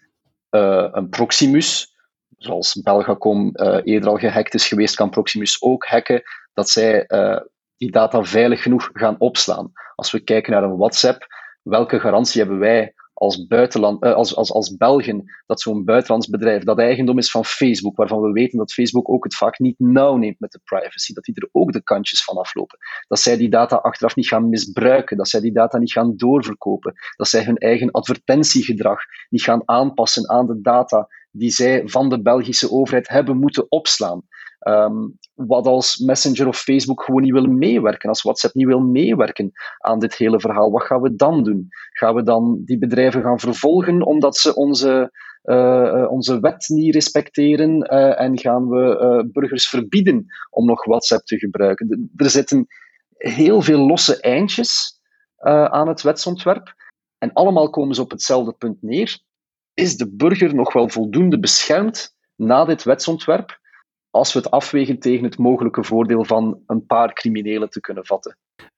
een 0.93 1.09
Proximus, 1.09 1.95
zoals 2.39 2.83
Belgacom 2.83 3.51
uh, 3.53 3.79
eerder 3.85 4.09
al 4.09 4.17
gehackt 4.17 4.55
is 4.55 4.69
geweest, 4.69 4.95
kan 4.95 5.11
Proximus 5.11 5.63
ook 5.63 5.85
hacken, 5.85 6.23
dat 6.53 6.69
zij 6.69 7.05
uh, 7.09 7.41
die 7.77 7.91
data 7.91 8.25
veilig 8.25 8.63
genoeg 8.63 8.91
gaan 8.93 9.19
opslaan. 9.19 9.73
Als 9.95 10.11
we 10.11 10.21
kijken 10.21 10.53
naar 10.53 10.63
een 10.63 10.77
WhatsApp, 10.77 11.27
welke 11.63 12.01
garantie 12.01 12.41
hebben 12.41 12.59
wij 12.59 12.95
als, 13.25 13.47
buitenland, 13.47 14.05
uh, 14.05 14.15
als, 14.15 14.37
als, 14.37 14.53
als 14.53 14.77
Belgen 14.77 15.25
dat 15.47 15.61
zo'n 15.61 15.85
buitenlands 15.85 16.29
bedrijf 16.29 16.63
dat 16.63 16.79
eigendom 16.79 17.19
is 17.19 17.31
van 17.31 17.45
Facebook, 17.45 17.97
waarvan 17.97 18.21
we 18.21 18.33
weten 18.33 18.59
dat 18.59 18.73
Facebook 18.73 19.09
ook 19.09 19.25
het 19.25 19.35
vaak 19.35 19.59
niet 19.59 19.79
nauw 19.79 20.17
neemt 20.17 20.41
met 20.41 20.53
de 20.53 20.61
privacy, 20.65 21.13
dat 21.13 21.25
die 21.25 21.35
er 21.35 21.49
ook 21.53 21.73
de 21.73 21.83
kantjes 21.83 22.25
van 22.25 22.37
aflopen. 22.37 22.79
Dat 23.09 23.19
zij 23.19 23.37
die 23.37 23.51
data 23.51 23.77
achteraf 23.77 24.17
niet 24.17 24.29
gaan 24.29 24.49
misbruiken, 24.49 25.17
dat 25.17 25.29
zij 25.29 25.41
die 25.41 25.53
data 25.53 25.79
niet 25.79 25.93
gaan 25.93 26.17
doorverkopen, 26.17 26.95
dat 27.17 27.29
zij 27.29 27.45
hun 27.45 27.57
eigen 27.57 27.91
advertentiegedrag 27.91 29.01
niet 29.29 29.43
gaan 29.43 29.63
aanpassen 29.65 30.31
aan 30.31 30.47
de 30.47 30.61
data 30.61 31.09
die 31.31 31.51
zij 31.51 31.83
van 31.85 32.09
de 32.09 32.23
Belgische 32.23 32.71
overheid 32.71 33.09
hebben 33.09 33.39
moeten 33.39 33.71
opslaan. 33.71 34.23
Um, 34.69 35.19
wat 35.35 35.67
als 35.67 35.99
Messenger 35.99 36.49
of 36.49 36.59
Facebook 36.59 37.03
gewoon 37.03 37.23
niet 37.23 37.33
willen 37.33 37.59
meewerken, 37.59 38.09
als 38.09 38.23
WhatsApp 38.23 38.55
niet 38.55 38.67
wil 38.67 38.81
meewerken 38.81 39.53
aan 39.79 39.99
dit 39.99 40.17
hele 40.17 40.41
verhaal, 40.41 40.71
wat 40.71 40.83
gaan 40.83 41.01
we 41.01 41.15
dan 41.15 41.43
doen? 41.43 41.67
Gaan 41.93 42.15
we 42.15 42.23
dan 42.23 42.63
die 42.65 42.79
bedrijven 42.79 43.23
gaan 43.23 43.39
vervolgen 43.39 44.03
omdat 44.03 44.37
ze 44.37 44.55
onze, 44.55 45.13
uh, 45.43 46.07
onze 46.11 46.41
wet 46.41 46.69
niet 46.69 46.95
respecteren 46.95 47.93
uh, 47.93 48.21
en 48.21 48.39
gaan 48.39 48.69
we 48.69 49.29
burgers 49.33 49.69
verbieden 49.69 50.27
om 50.51 50.67
nog 50.67 50.85
WhatsApp 50.85 51.25
te 51.25 51.39
gebruiken? 51.39 52.11
Er 52.17 52.31
zitten 52.31 52.67
heel 53.17 53.63
veel 53.63 53.87
losse 53.87 54.21
eindjes 54.21 55.01
aan 55.71 55.89
het 55.89 56.03
wetsontwerp 56.03 56.75
en 57.19 57.33
allemaal 57.33 57.71
komen 57.71 57.95
ze 57.95 58.03
op 58.03 58.11
hetzelfde 58.11 58.53
punt 58.53 58.83
neer. 58.83 59.19
Is 59.75 59.97
de 59.97 60.15
burger 60.15 60.55
nog 60.55 60.73
wel 60.73 60.89
voldoende 60.89 61.39
beschermd 61.39 62.17
na 62.37 62.65
dit 62.65 62.83
wetsontwerp? 62.83 63.63
Als 64.15 64.33
we 64.33 64.39
het 64.39 64.51
afwegen 64.51 64.99
tegen 64.99 65.25
het 65.25 65.39
mogelijke 65.39 65.85
voordeel 65.85 66.25
van 66.25 66.63
een 66.67 66.87
paar 66.87 67.13
criminelen 67.13 67.71
te 67.71 67.81
kunnen 67.81 68.07
vatten. 68.07 68.37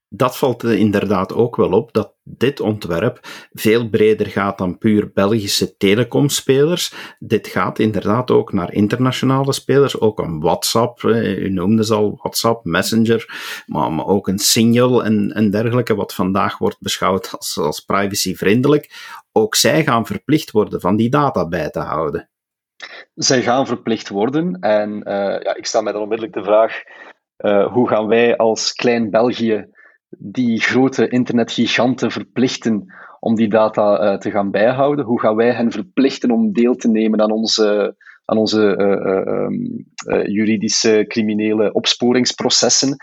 Dat 0.08 0.36
valt 0.36 0.64
inderdaad 0.64 1.34
ook 1.34 1.56
wel 1.56 1.70
op, 1.70 1.92
dat 1.92 2.14
dit 2.22 2.60
ontwerp 2.60 3.18
veel 3.52 3.88
breder 3.88 4.26
gaat 4.26 4.58
dan 4.58 4.78
puur 4.78 5.10
Belgische 5.14 5.76
telecomspelers. 5.76 6.94
Dit 7.18 7.46
gaat 7.46 7.78
inderdaad 7.78 8.30
ook 8.30 8.52
naar 8.52 8.72
internationale 8.72 9.52
spelers, 9.52 10.00
ook 10.00 10.18
een 10.18 10.40
WhatsApp, 10.40 11.02
u 11.02 11.50
noemde 11.50 11.84
ze 11.84 11.94
al 11.94 12.16
WhatsApp, 12.16 12.64
Messenger, 12.64 13.24
maar, 13.66 14.06
ook 14.06 14.28
een 14.28 14.38
Signal 14.38 15.04
en, 15.04 15.32
en 15.32 15.50
dergelijke, 15.50 15.94
wat 15.94 16.14
vandaag 16.14 16.58
wordt 16.58 16.80
beschouwd 16.80 17.30
als, 17.36 17.58
als 17.58 17.80
privacyvriendelijk. 17.80 18.90
Ook 19.32 19.54
zij 19.54 19.84
gaan 19.84 20.06
verplicht 20.06 20.50
worden 20.50 20.80
van 20.80 20.96
die 20.96 21.10
data 21.10 21.48
bij 21.48 21.70
te 21.70 21.80
houden. 21.80 22.28
Zij 23.14 23.42
gaan 23.42 23.66
verplicht 23.66 24.08
worden. 24.08 24.58
En 24.60 24.90
uh, 24.90 25.40
ja, 25.42 25.54
ik 25.54 25.66
stel 25.66 25.82
mij 25.82 25.92
dan 25.92 26.02
onmiddellijk 26.02 26.36
de 26.36 26.44
vraag: 26.44 26.82
uh, 27.38 27.72
hoe 27.72 27.88
gaan 27.88 28.06
wij 28.06 28.36
als 28.36 28.72
klein 28.72 29.10
België 29.10 29.66
die 30.18 30.60
grote 30.60 31.08
internetgiganten 31.08 32.10
verplichten 32.10 32.94
om 33.20 33.34
die 33.34 33.48
data 33.48 34.12
uh, 34.12 34.18
te 34.18 34.30
gaan 34.30 34.50
bijhouden? 34.50 35.04
Hoe 35.04 35.20
gaan 35.20 35.36
wij 35.36 35.52
hen 35.52 35.72
verplichten 35.72 36.30
om 36.30 36.52
deel 36.52 36.74
te 36.74 36.88
nemen 36.88 37.20
aan 37.20 37.32
onze, 37.32 37.96
aan 38.24 38.38
onze 38.38 38.60
um, 38.62 39.86
juridische 40.26 41.04
criminele 41.08 41.72
opsporingsprocessen? 41.72 42.96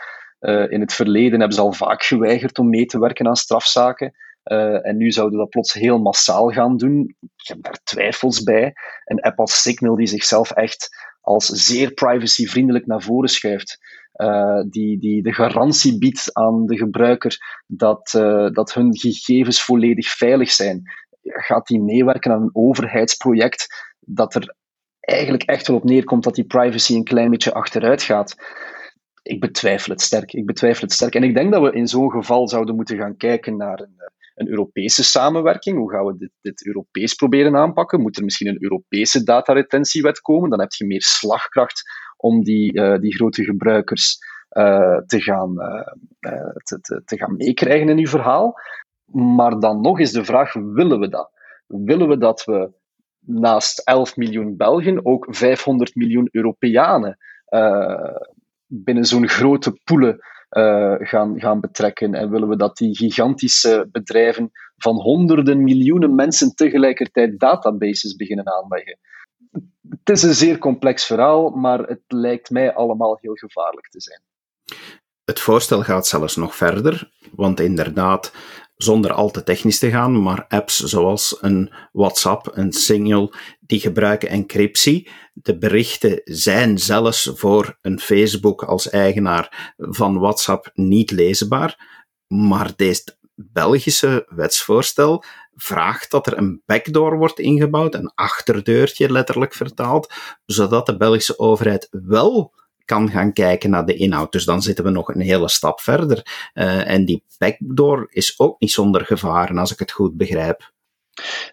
in 0.70 0.82
het 0.82 0.94
verleden 0.94 1.39
hebben 1.39 1.58
ze 1.58 1.62
al 1.62 1.74
vaak 1.74 2.03
geweigerd 2.03 2.60
om 2.60 2.70
mee 2.70 2.86
te 2.86 3.00
werken 3.00 3.27
aan 3.27 3.36
strafzaken. 3.36 4.13
Uh, 4.51 4.88
en 4.88 4.97
nu 4.97 5.12
zouden 5.12 5.38
we 5.38 5.43
dat 5.43 5.51
plots 5.51 5.73
heel 5.73 5.97
massaal 5.97 6.50
gaan 6.50 6.77
doen. 6.77 7.15
Ik 7.19 7.47
heb 7.47 7.63
daar 7.63 7.79
twijfels 7.83 8.43
bij. 8.43 8.73
Een 9.05 9.21
app 9.21 9.39
als 9.39 9.62
Signal 9.62 9.95
die 9.95 10.07
zichzelf 10.07 10.51
echt 10.51 10.89
als 11.21 11.45
zeer 11.45 11.91
privacyvriendelijk 11.91 12.85
naar 12.85 13.01
voren 13.01 13.29
schuift. 13.29 13.77
Uh, 14.15 14.62
die, 14.69 15.00
die 15.00 15.23
de 15.23 15.33
garantie 15.33 15.97
biedt 15.97 16.33
aan 16.33 16.65
de 16.65 16.77
gebruiker 16.77 17.38
dat, 17.67 18.13
uh, 18.15 18.50
dat 18.50 18.73
hun 18.73 18.97
gegevens 18.97 19.63
volledig 19.63 20.07
veilig 20.07 20.51
zijn. 20.51 20.81
Gaat 21.23 21.67
die 21.67 21.81
meewerken 21.81 22.31
aan 22.31 22.41
een 22.41 22.55
overheidsproject 22.55 23.93
dat 24.00 24.35
er 24.35 24.55
eigenlijk 25.00 25.43
echt 25.43 25.67
wel 25.67 25.77
op 25.77 25.83
neerkomt 25.83 26.23
dat 26.23 26.35
die 26.35 26.45
privacy 26.45 26.95
een 26.95 27.03
klein 27.03 27.29
beetje 27.29 27.53
achteruit 27.53 28.03
gaat? 28.03 28.35
Ik 29.21 29.39
betwijfel 29.39 29.91
het 29.91 30.01
sterk. 30.01 30.33
Ik 30.33 30.45
betwijfel 30.45 30.81
het 30.81 30.93
sterk. 30.93 31.15
En 31.15 31.23
ik 31.23 31.33
denk 31.33 31.51
dat 31.51 31.62
we 31.62 31.71
in 31.71 31.88
zo'n 31.88 32.12
geval 32.12 32.47
zouden 32.47 32.75
moeten 32.75 32.97
gaan 32.97 33.17
kijken 33.17 33.57
naar 33.57 33.79
een 33.79 34.12
een 34.35 34.47
Europese 34.47 35.03
samenwerking. 35.03 35.77
Hoe 35.77 35.91
gaan 35.91 36.05
we 36.05 36.17
dit, 36.17 36.31
dit 36.41 36.65
Europees 36.65 37.13
proberen 37.13 37.55
aanpakken? 37.55 38.01
Moet 38.01 38.17
er 38.17 38.23
misschien 38.23 38.47
een 38.47 38.63
Europese 38.63 39.23
dataretentiewet 39.23 40.21
komen? 40.21 40.49
Dan 40.49 40.59
heb 40.59 40.71
je 40.71 40.85
meer 40.85 41.01
slagkracht 41.01 41.81
om 42.17 42.43
die, 42.43 42.73
uh, 42.73 42.97
die 42.97 43.15
grote 43.15 43.43
gebruikers 43.43 44.17
uh, 44.51 44.97
te, 45.05 45.21
gaan, 45.21 45.51
uh, 45.51 46.49
te, 46.63 46.79
te, 46.81 47.01
te, 47.05 47.17
gaan 47.17 47.35
meekrijgen 47.35 47.89
in 47.89 47.97
uw 47.97 48.07
verhaal. 48.07 48.53
Maar 49.11 49.59
dan 49.59 49.81
nog 49.81 49.99
is 49.99 50.11
de 50.11 50.25
vraag: 50.25 50.53
willen 50.53 50.99
we 50.99 51.09
dat? 51.09 51.31
Willen 51.67 52.07
we 52.07 52.17
dat 52.17 52.43
we 52.43 52.71
naast 53.25 53.79
11 53.79 54.15
miljoen 54.15 54.57
Belgen 54.57 55.05
ook 55.05 55.27
500 55.29 55.95
miljoen 55.95 56.29
Europeanen 56.31 57.17
binnen 58.67 59.05
zo'n 59.05 59.27
grote 59.27 59.79
poelen 59.83 60.19
uh, 60.57 60.95
gaan, 61.00 61.39
gaan 61.39 61.60
betrekken? 61.60 62.13
En 62.13 62.29
willen 62.29 62.50
we 62.50 62.55
dat 62.55 62.77
die 62.77 62.95
gigantische 62.95 63.88
bedrijven 63.91 64.51
van 64.77 64.95
honderden 64.95 65.63
miljoenen 65.63 66.15
mensen 66.15 66.55
tegelijkertijd 66.55 67.39
databases 67.39 68.15
beginnen 68.15 68.53
aanleggen? 68.53 69.00
Het 69.89 70.10
is 70.10 70.24
een 70.24 70.33
zeer 70.33 70.57
complex 70.57 71.05
verhaal, 71.05 71.50
maar 71.50 71.79
het 71.79 72.03
lijkt 72.07 72.50
mij 72.50 72.74
allemaal 72.74 73.17
heel 73.22 73.36
gevaarlijk 73.36 73.89
te 73.89 74.01
zijn. 74.01 74.22
Het 75.25 75.39
voorstel 75.39 75.81
gaat 75.81 76.07
zelfs 76.07 76.36
nog 76.36 76.55
verder, 76.55 77.12
want 77.31 77.60
inderdaad, 77.60 78.33
zonder 78.83 79.13
al 79.13 79.31
te 79.31 79.43
technisch 79.43 79.79
te 79.79 79.89
gaan, 79.89 80.21
maar 80.21 80.45
apps 80.47 80.79
zoals 80.79 81.37
een 81.41 81.73
WhatsApp, 81.91 82.51
een 82.53 82.73
Signal, 82.73 83.33
die 83.59 83.79
gebruiken 83.79 84.29
encryptie. 84.29 85.09
De 85.33 85.57
berichten 85.57 86.21
zijn 86.23 86.77
zelfs 86.77 87.31
voor 87.33 87.77
een 87.81 87.99
Facebook 87.99 88.63
als 88.63 88.89
eigenaar 88.89 89.73
van 89.77 90.19
WhatsApp 90.19 90.71
niet 90.73 91.11
leesbaar. 91.11 92.01
Maar 92.27 92.71
deze 92.75 93.17
Belgische 93.35 94.25
wetsvoorstel 94.29 95.23
vraagt 95.55 96.11
dat 96.11 96.27
er 96.27 96.37
een 96.37 96.61
backdoor 96.65 97.17
wordt 97.17 97.39
ingebouwd, 97.39 97.93
een 97.93 98.11
achterdeurtje 98.15 99.11
letterlijk 99.11 99.53
vertaald, 99.53 100.13
zodat 100.45 100.85
de 100.85 100.97
Belgische 100.97 101.39
overheid 101.39 101.87
wel 101.91 102.53
kan 102.85 103.09
gaan 103.09 103.33
kijken 103.33 103.69
naar 103.69 103.85
de 103.85 103.95
inhoud. 103.95 104.31
Dus 104.31 104.45
dan 104.45 104.61
zitten 104.61 104.83
we 104.83 104.89
nog 104.89 105.07
een 105.07 105.21
hele 105.21 105.49
stap 105.49 105.81
verder. 105.81 106.49
Uh, 106.53 106.89
en 106.89 107.05
die 107.05 107.23
backdoor 107.37 108.07
is 108.09 108.39
ook 108.39 108.59
niet 108.59 108.71
zonder 108.71 109.05
gevaar, 109.05 109.59
als 109.59 109.71
ik 109.71 109.79
het 109.79 109.91
goed 109.91 110.17
begrijp. 110.17 110.71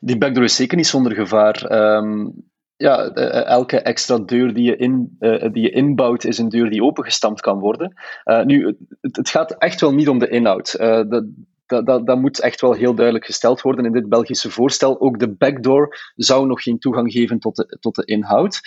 Die 0.01 0.19
backdoor 0.19 0.45
is 0.45 0.57
zeker 0.57 0.77
niet 0.77 0.87
zonder 0.87 1.15
gevaar. 1.15 1.73
Um, 1.97 2.49
ja, 2.77 3.09
elke 3.45 3.81
extra 3.81 4.19
deur 4.19 4.55
die 4.55 4.65
je, 4.65 4.77
in, 4.77 5.17
uh, 5.21 5.53
die 5.53 5.63
je 5.63 5.71
inbouwt, 5.71 6.25
is 6.25 6.39
een 6.39 6.49
deur 6.49 6.71
die 6.71 6.83
opengestampt 6.83 7.41
kan 7.41 7.59
worden. 7.59 7.95
Uh, 8.25 8.45
nu, 8.45 8.77
het, 9.01 9.17
het, 9.17 9.29
gaat 9.29 9.53
echt 9.53 9.81
wel 9.81 9.95
niet 9.95 10.09
om 10.09 10.19
de 10.19 10.29
inhoud. 10.29 10.77
dat, 10.79 11.25
dat, 11.67 11.87
dat, 11.87 12.07
dat, 12.07 12.19
moet 12.19 12.41
echt 12.41 12.61
wel 12.61 12.73
heel 12.73 12.95
duidelijk 12.95 13.27
gesteld 13.27 13.61
worden 13.61 13.85
in 13.85 13.93
dit 13.93 14.09
Belgische 14.09 14.51
voorstel. 14.51 15.01
Ook 15.01 15.19
de 15.19 15.35
backdoor 15.35 16.13
zou 16.17 16.47
nog 16.47 16.63
geen 16.63 16.79
toegang 16.79 17.13
geven 17.13 17.39
tot 17.39 17.57
de, 17.57 17.77
tot 17.81 17.95
de 17.95 18.05
inhoud. 18.05 18.61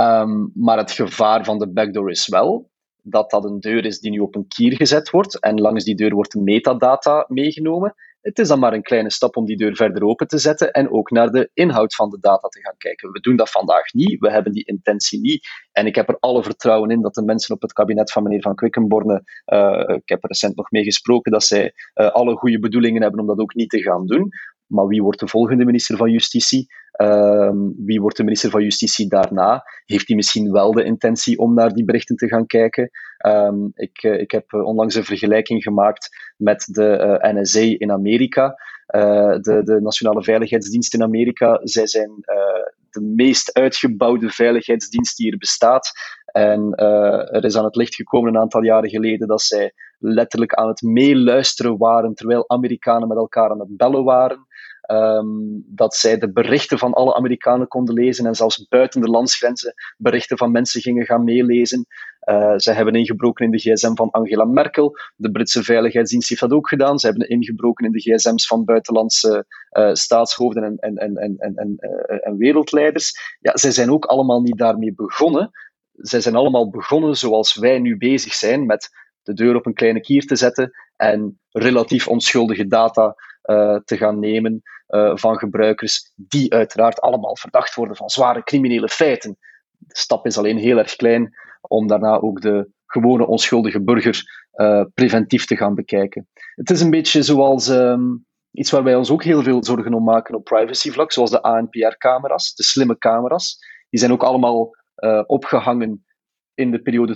Um, 0.00 0.52
maar 0.54 0.78
het 0.78 0.90
gevaar 0.90 1.44
van 1.44 1.58
de 1.58 1.72
backdoor 1.72 2.10
is 2.10 2.28
wel 2.28 2.70
dat 3.02 3.30
dat 3.30 3.44
een 3.44 3.60
deur 3.60 3.84
is 3.84 4.00
die 4.00 4.10
nu 4.10 4.18
op 4.18 4.34
een 4.34 4.46
kier 4.48 4.76
gezet 4.76 5.10
wordt 5.10 5.40
en 5.40 5.60
langs 5.60 5.84
die 5.84 5.94
deur 5.94 6.14
wordt 6.14 6.34
metadata 6.34 7.24
meegenomen. 7.28 7.94
Het 8.20 8.38
is 8.38 8.48
dan 8.48 8.58
maar 8.58 8.72
een 8.72 8.82
kleine 8.82 9.10
stap 9.10 9.36
om 9.36 9.44
die 9.44 9.56
deur 9.56 9.76
verder 9.76 10.04
open 10.04 10.26
te 10.26 10.38
zetten 10.38 10.72
en 10.72 10.92
ook 10.92 11.10
naar 11.10 11.30
de 11.30 11.50
inhoud 11.54 11.94
van 11.94 12.10
de 12.10 12.18
data 12.20 12.48
te 12.48 12.60
gaan 12.60 12.76
kijken. 12.78 13.12
We 13.12 13.20
doen 13.20 13.36
dat 13.36 13.50
vandaag 13.50 13.92
niet, 13.92 14.20
we 14.20 14.30
hebben 14.30 14.52
die 14.52 14.64
intentie 14.64 15.20
niet. 15.20 15.48
En 15.72 15.86
ik 15.86 15.94
heb 15.94 16.08
er 16.08 16.18
alle 16.18 16.42
vertrouwen 16.42 16.90
in 16.90 17.02
dat 17.02 17.14
de 17.14 17.22
mensen 17.22 17.54
op 17.54 17.62
het 17.62 17.72
kabinet 17.72 18.12
van 18.12 18.22
meneer 18.22 18.40
Van 18.40 18.54
Quickenborne, 18.54 19.22
uh, 19.46 19.96
ik 19.96 20.08
heb 20.08 20.22
er 20.22 20.28
recent 20.28 20.56
nog 20.56 20.70
mee 20.70 20.84
gesproken, 20.84 21.32
dat 21.32 21.44
zij 21.44 21.72
uh, 21.94 22.10
alle 22.10 22.36
goede 22.36 22.58
bedoelingen 22.58 23.02
hebben 23.02 23.20
om 23.20 23.26
dat 23.26 23.38
ook 23.38 23.54
niet 23.54 23.70
te 23.70 23.82
gaan 23.82 24.06
doen. 24.06 24.28
Maar 24.66 24.86
wie 24.86 25.02
wordt 25.02 25.20
de 25.20 25.28
volgende 25.28 25.64
minister 25.64 25.96
van 25.96 26.10
Justitie? 26.10 26.66
Uh, 27.00 27.50
wie 27.76 28.00
wordt 28.00 28.16
de 28.16 28.24
minister 28.24 28.50
van 28.50 28.62
Justitie 28.62 29.08
daarna? 29.08 29.64
Heeft 29.84 30.06
hij 30.06 30.16
misschien 30.16 30.52
wel 30.52 30.72
de 30.72 30.84
intentie 30.84 31.38
om 31.38 31.54
naar 31.54 31.72
die 31.72 31.84
berichten 31.84 32.16
te 32.16 32.28
gaan 32.28 32.46
kijken? 32.46 32.90
Um, 33.26 33.72
ik, 33.74 34.02
uh, 34.02 34.20
ik 34.20 34.30
heb 34.30 34.52
onlangs 34.52 34.94
een 34.94 35.04
vergelijking 35.04 35.62
gemaakt 35.62 36.32
met 36.36 36.68
de 36.70 36.96
eh, 36.96 37.34
NSA 37.34 37.60
in 37.60 37.92
Amerika. 37.92 38.54
De, 38.86 39.60
de 39.64 39.80
Nationale 39.80 40.22
Veiligheidsdienst 40.22 40.94
in 40.94 41.02
Amerika. 41.02 41.60
Zij 41.62 41.86
zijn 41.86 42.10
de 42.90 43.00
meest 43.00 43.52
uitgebouwde 43.52 44.30
veiligheidsdienst 44.30 45.16
die 45.16 45.32
er 45.32 45.38
bestaat. 45.38 45.92
En 46.24 46.74
er 47.32 47.44
is 47.44 47.56
aan 47.56 47.64
het 47.64 47.76
licht 47.76 47.94
gekomen 47.94 48.34
een 48.34 48.40
aantal 48.40 48.62
jaren 48.62 48.90
geleden 48.90 49.28
dat 49.28 49.42
zij 49.42 49.72
letterlijk 49.98 50.54
aan 50.54 50.68
het 50.68 50.82
meeluisteren 50.82 51.78
waren 51.78 52.14
terwijl 52.14 52.48
Amerikanen 52.48 53.08
met 53.08 53.16
elkaar 53.16 53.50
aan 53.50 53.60
het 53.60 53.76
bellen 53.76 54.04
waren. 54.04 54.46
Um, 54.90 55.64
dat 55.66 55.94
zij 55.94 56.18
de 56.18 56.32
berichten 56.32 56.78
van 56.78 56.92
alle 56.92 57.14
Amerikanen 57.14 57.68
konden 57.68 57.94
lezen 57.94 58.26
en 58.26 58.34
zelfs 58.34 58.66
buiten 58.68 59.00
de 59.00 59.08
landsgrenzen 59.08 59.74
berichten 59.96 60.38
van 60.38 60.50
mensen 60.50 60.80
gingen 60.80 61.06
gaan 61.06 61.24
meelezen. 61.24 61.86
Uh, 62.28 62.52
zij 62.56 62.74
hebben 62.74 62.94
ingebroken 62.94 63.44
in 63.44 63.50
de 63.50 63.58
gsm 63.58 63.94
van 63.94 64.10
Angela 64.10 64.44
Merkel. 64.44 64.96
De 65.16 65.30
Britse 65.30 65.62
Veiligheidsdienst 65.62 66.28
heeft 66.28 66.40
dat 66.40 66.52
ook 66.52 66.68
gedaan. 66.68 66.98
Ze 66.98 67.06
hebben 67.06 67.28
ingebroken 67.28 67.86
in 67.86 67.92
de 67.92 68.00
gsm's 68.00 68.46
van 68.46 68.64
buitenlandse 68.64 69.46
uh, 69.70 69.92
staatshoofden 69.92 70.62
en, 70.62 70.76
en, 70.76 70.96
en, 70.96 71.16
en, 71.16 71.36
en, 71.38 71.54
en, 71.54 71.76
uh, 71.78 72.26
en 72.26 72.36
wereldleiders. 72.36 73.36
Ja, 73.40 73.56
zij 73.56 73.70
zijn 73.70 73.90
ook 73.90 74.04
allemaal 74.04 74.40
niet 74.40 74.58
daarmee 74.58 74.94
begonnen. 74.94 75.50
Zij 75.92 76.20
zijn 76.20 76.34
allemaal 76.34 76.70
begonnen 76.70 77.16
zoals 77.16 77.56
wij 77.56 77.78
nu 77.78 77.96
bezig 77.96 78.32
zijn 78.32 78.66
met 78.66 78.88
de 79.22 79.34
deur 79.34 79.54
op 79.54 79.66
een 79.66 79.74
kleine 79.74 80.00
kier 80.00 80.26
te 80.26 80.36
zetten 80.36 80.70
en 80.96 81.40
relatief 81.50 82.08
onschuldige 82.08 82.66
data 82.66 83.14
te 83.84 83.96
gaan 83.96 84.18
nemen 84.18 84.62
uh, 84.92 85.12
van 85.14 85.38
gebruikers, 85.38 86.12
die 86.14 86.52
uiteraard 86.52 87.00
allemaal 87.00 87.36
verdacht 87.36 87.74
worden 87.74 87.96
van 87.96 88.08
zware 88.08 88.42
criminele 88.42 88.88
feiten. 88.88 89.36
De 89.78 89.96
stap 89.98 90.26
is 90.26 90.38
alleen 90.38 90.56
heel 90.56 90.78
erg 90.78 90.96
klein 90.96 91.34
om 91.60 91.86
daarna 91.86 92.20
ook 92.20 92.40
de 92.40 92.70
gewone 92.86 93.26
onschuldige 93.26 93.82
burger 93.82 94.22
uh, 94.54 94.84
preventief 94.94 95.44
te 95.44 95.56
gaan 95.56 95.74
bekijken. 95.74 96.28
Het 96.54 96.70
is 96.70 96.80
een 96.80 96.90
beetje 96.90 97.22
zoals 97.22 97.68
um, 97.68 98.26
iets 98.50 98.70
waar 98.70 98.82
wij 98.82 98.94
ons 98.94 99.10
ook 99.10 99.24
heel 99.24 99.42
veel 99.42 99.64
zorgen 99.64 99.94
om 99.94 100.04
maken 100.04 100.34
op 100.34 100.44
privacyvlak, 100.44 101.12
zoals 101.12 101.30
de 101.30 101.42
ANPR-camera's, 101.42 102.54
de 102.54 102.62
slimme 102.62 102.98
camera's. 102.98 103.58
Die 103.90 104.00
zijn 104.00 104.12
ook 104.12 104.22
allemaal 104.22 104.70
opgehangen 105.26 106.04
in 106.54 106.70
de 106.70 106.82
periode 106.82 107.14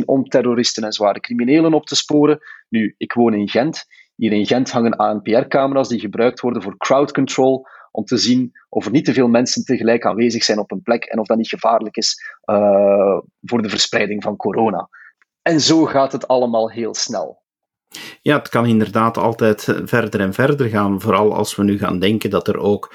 2015-2016 0.00 0.04
om 0.04 0.24
terroristen 0.24 0.84
en 0.84 0.92
zware 0.92 1.20
criminelen 1.20 1.74
op 1.74 1.86
te 1.86 1.96
sporen. 1.96 2.38
Nu, 2.68 2.94
ik 2.98 3.12
woon 3.12 3.34
in 3.34 3.48
Gent. 3.48 3.86
Hier 4.20 4.32
in 4.32 4.46
Gent 4.46 4.70
hangen 4.70 4.96
ANPR-camera's 4.96 5.88
die 5.88 6.00
gebruikt 6.00 6.40
worden 6.40 6.62
voor 6.62 6.76
crowd 6.76 7.12
control, 7.12 7.66
om 7.90 8.04
te 8.04 8.16
zien 8.16 8.52
of 8.68 8.84
er 8.84 8.90
niet 8.90 9.04
te 9.04 9.12
veel 9.12 9.28
mensen 9.28 9.64
tegelijk 9.64 10.06
aanwezig 10.06 10.44
zijn 10.44 10.58
op 10.58 10.70
een 10.70 10.82
plek 10.82 11.04
en 11.04 11.18
of 11.18 11.26
dat 11.26 11.36
niet 11.36 11.48
gevaarlijk 11.48 11.96
is 11.96 12.16
uh, 12.50 13.18
voor 13.42 13.62
de 13.62 13.68
verspreiding 13.68 14.22
van 14.22 14.36
corona. 14.36 14.88
En 15.42 15.60
zo 15.60 15.84
gaat 15.84 16.12
het 16.12 16.28
allemaal 16.28 16.70
heel 16.70 16.94
snel. 16.94 17.42
Ja, 18.22 18.36
het 18.36 18.48
kan 18.48 18.66
inderdaad 18.66 19.16
altijd 19.16 19.62
verder 19.84 20.20
en 20.20 20.34
verder 20.34 20.68
gaan, 20.68 21.00
vooral 21.00 21.34
als 21.34 21.56
we 21.56 21.62
nu 21.62 21.78
gaan 21.78 21.98
denken 21.98 22.30
dat 22.30 22.48
er 22.48 22.58
ook 22.58 22.94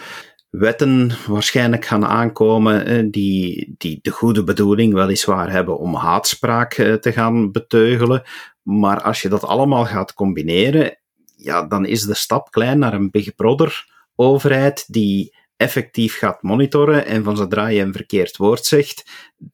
wetten 0.49 1.11
waarschijnlijk 1.27 1.85
gaan 1.85 2.05
aankomen 2.05 2.85
eh, 2.85 3.05
die, 3.11 3.75
die 3.77 3.99
de 4.01 4.11
goede 4.11 4.43
bedoeling 4.43 4.93
weliswaar 4.93 5.51
hebben 5.51 5.77
om 5.77 5.95
haatspraak 5.95 6.73
eh, 6.73 6.93
te 6.93 7.11
gaan 7.11 7.51
beteugelen. 7.51 8.23
Maar 8.61 9.01
als 9.01 9.21
je 9.21 9.29
dat 9.29 9.43
allemaal 9.43 9.85
gaat 9.85 10.13
combineren, 10.13 10.97
ja, 11.45 11.63
dan 11.63 11.85
is 11.85 12.03
de 12.03 12.15
stap 12.15 12.51
klein 12.51 12.79
naar 12.79 12.93
een 12.93 13.11
Big 13.11 13.35
Brother 13.35 13.93
overheid 14.15 14.93
die 14.93 15.35
effectief 15.57 16.17
gaat 16.17 16.41
monitoren 16.41 17.05
en 17.05 17.23
van 17.23 17.37
zodra 17.37 17.67
je 17.67 17.81
een 17.81 17.93
verkeerd 17.93 18.37
woord 18.37 18.65
zegt, 18.65 19.09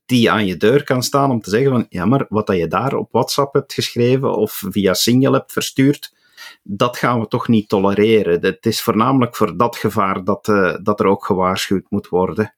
die 0.05 0.31
aan 0.31 0.45
je 0.45 0.57
deur 0.57 0.83
kan 0.83 1.03
staan 1.03 1.31
om 1.31 1.41
te 1.41 1.49
zeggen 1.49 1.71
van 1.71 1.85
ja, 1.89 2.05
maar 2.05 2.25
wat 2.29 2.47
dat 2.47 2.57
je 2.57 2.67
daar 2.67 2.93
op 2.93 3.11
WhatsApp 3.11 3.53
hebt 3.53 3.73
geschreven 3.73 4.35
of 4.35 4.63
via 4.69 4.93
Signal 4.93 5.33
hebt 5.33 5.51
verstuurd, 5.51 6.15
dat 6.63 6.97
gaan 6.97 7.19
we 7.19 7.27
toch 7.27 7.47
niet 7.47 7.69
tolereren. 7.69 8.45
Het 8.45 8.65
is 8.65 8.81
voornamelijk 8.81 9.35
voor 9.35 9.57
dat 9.57 9.75
gevaar 9.75 10.23
dat, 10.23 10.47
uh, 10.47 10.75
dat 10.83 10.99
er 10.99 11.05
ook 11.05 11.25
gewaarschuwd 11.25 11.85
moet 11.89 12.07
worden. 12.07 12.55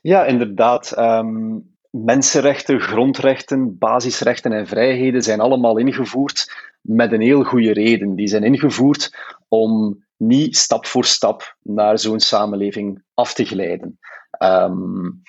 Ja, 0.00 0.24
inderdaad. 0.24 0.98
Um, 0.98 1.73
mensenrechten, 1.94 2.80
grondrechten, 2.80 3.78
basisrechten 3.78 4.52
en 4.52 4.66
vrijheden 4.66 5.22
zijn 5.22 5.40
allemaal 5.40 5.78
ingevoerd 5.78 6.52
met 6.80 7.12
een 7.12 7.20
heel 7.20 7.42
goede 7.42 7.72
reden. 7.72 8.14
Die 8.14 8.26
zijn 8.26 8.42
ingevoerd 8.42 9.16
om 9.48 10.04
niet 10.16 10.56
stap 10.56 10.86
voor 10.86 11.04
stap 11.04 11.56
naar 11.62 11.98
zo'n 11.98 12.20
samenleving 12.20 13.02
af 13.14 13.34
te 13.34 13.44
glijden. 13.44 13.98
Um, 14.42 15.22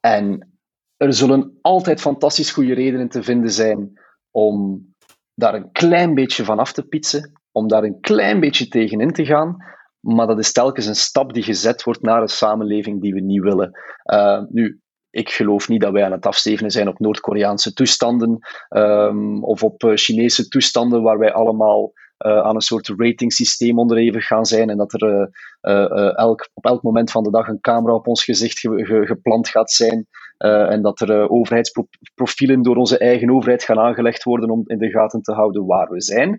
en 0.00 0.56
er 0.96 1.12
zullen 1.12 1.58
altijd 1.60 2.00
fantastisch 2.00 2.50
goede 2.50 2.74
redenen 2.74 3.08
te 3.08 3.22
vinden 3.22 3.50
zijn 3.50 4.00
om 4.30 4.86
daar 5.34 5.54
een 5.54 5.72
klein 5.72 6.14
beetje 6.14 6.44
van 6.44 6.58
af 6.58 6.72
te 6.72 6.86
pitsen, 6.86 7.32
om 7.52 7.68
daar 7.68 7.82
een 7.82 8.00
klein 8.00 8.40
beetje 8.40 8.68
tegenin 8.68 9.12
te 9.12 9.24
gaan. 9.24 9.56
Maar 10.00 10.26
dat 10.26 10.38
is 10.38 10.52
telkens 10.52 10.86
een 10.86 10.96
stap 10.96 11.32
die 11.32 11.42
gezet 11.42 11.82
wordt 11.82 12.02
naar 12.02 12.22
een 12.22 12.28
samenleving 12.28 13.00
die 13.00 13.14
we 13.14 13.20
niet 13.20 13.42
willen. 13.42 13.80
Uh, 14.12 14.42
nu, 14.48 14.80
ik 15.14 15.30
geloof 15.30 15.68
niet 15.68 15.80
dat 15.80 15.92
wij 15.92 16.04
aan 16.04 16.12
het 16.12 16.26
afstevenen 16.26 16.70
zijn 16.70 16.88
op 16.88 16.98
Noord-Koreaanse 16.98 17.72
toestanden 17.72 18.38
um, 18.68 19.44
of 19.44 19.62
op 19.62 19.82
uh, 19.82 19.94
Chinese 19.94 20.48
toestanden 20.48 21.02
waar 21.02 21.18
wij 21.18 21.32
allemaal 21.32 21.92
uh, 22.18 22.38
aan 22.38 22.54
een 22.54 22.60
soort 22.60 22.92
ratingsysteem 22.96 23.78
onderhevig 23.78 24.26
gaan 24.26 24.44
zijn 24.44 24.70
en 24.70 24.76
dat 24.76 24.92
er 24.92 25.30
uh, 25.62 26.18
elk, 26.18 26.48
op 26.54 26.64
elk 26.64 26.82
moment 26.82 27.10
van 27.10 27.22
de 27.22 27.30
dag 27.30 27.48
een 27.48 27.60
camera 27.60 27.94
op 27.94 28.06
ons 28.06 28.24
gezicht 28.24 28.58
ge 28.58 28.84
ge 28.84 29.06
geplant 29.06 29.48
gaat 29.48 29.70
zijn 29.70 30.06
en 30.38 30.82
dat 30.82 31.00
er 31.00 31.30
overheidsprofielen 31.30 32.62
door 32.62 32.76
onze 32.76 32.98
eigen 32.98 33.30
overheid 33.30 33.62
gaan 33.62 33.78
aangelegd 33.78 34.22
worden 34.22 34.50
om 34.50 34.62
in 34.66 34.78
de 34.78 34.90
gaten 34.90 35.22
te 35.22 35.32
houden 35.32 35.66
waar 35.66 35.88
we 35.88 36.02
zijn. 36.02 36.38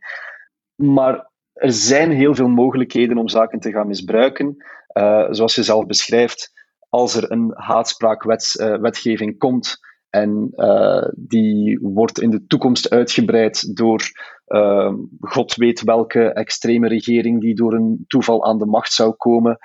Maar 0.76 1.32
er 1.54 1.72
zijn 1.72 2.12
heel 2.12 2.36
veel 2.36 2.48
mogelijkheden 2.48 3.18
om 3.18 3.28
zaken 3.28 3.60
te 3.60 3.72
gaan 3.72 3.88
misbruiken. 3.88 4.56
zoals 5.30 5.56
je 5.56 5.64
zelf 5.64 5.86
beschrijft, 5.86 6.55
als 6.96 7.16
er 7.16 7.32
een 7.32 7.52
haatspraakwetgeving 7.54 9.32
uh, 9.32 9.38
komt 9.38 9.78
en 10.10 10.50
uh, 10.56 11.08
die 11.16 11.80
wordt 11.82 12.22
in 12.22 12.30
de 12.30 12.46
toekomst 12.48 12.90
uitgebreid 12.90 13.76
door 13.76 14.02
uh, 14.48 14.94
god 15.20 15.56
weet 15.56 15.82
welke 15.82 16.34
extreme 16.34 16.88
regering 16.88 17.42
die 17.42 17.56
door 17.56 17.74
een 17.74 18.04
toeval 18.08 18.46
aan 18.46 18.58
de 18.58 18.66
macht 18.66 18.94
zou 18.94 19.12
komen, 19.12 19.58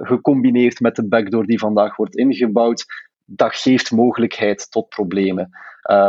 gecombineerd 0.00 0.80
met 0.80 0.96
de 0.96 1.08
backdoor 1.08 1.46
die 1.46 1.58
vandaag 1.58 1.96
wordt 1.96 2.16
ingebouwd, 2.16 2.84
dat 3.24 3.54
geeft 3.54 3.90
mogelijkheid 3.90 4.70
tot 4.70 4.88
problemen. 4.88 5.50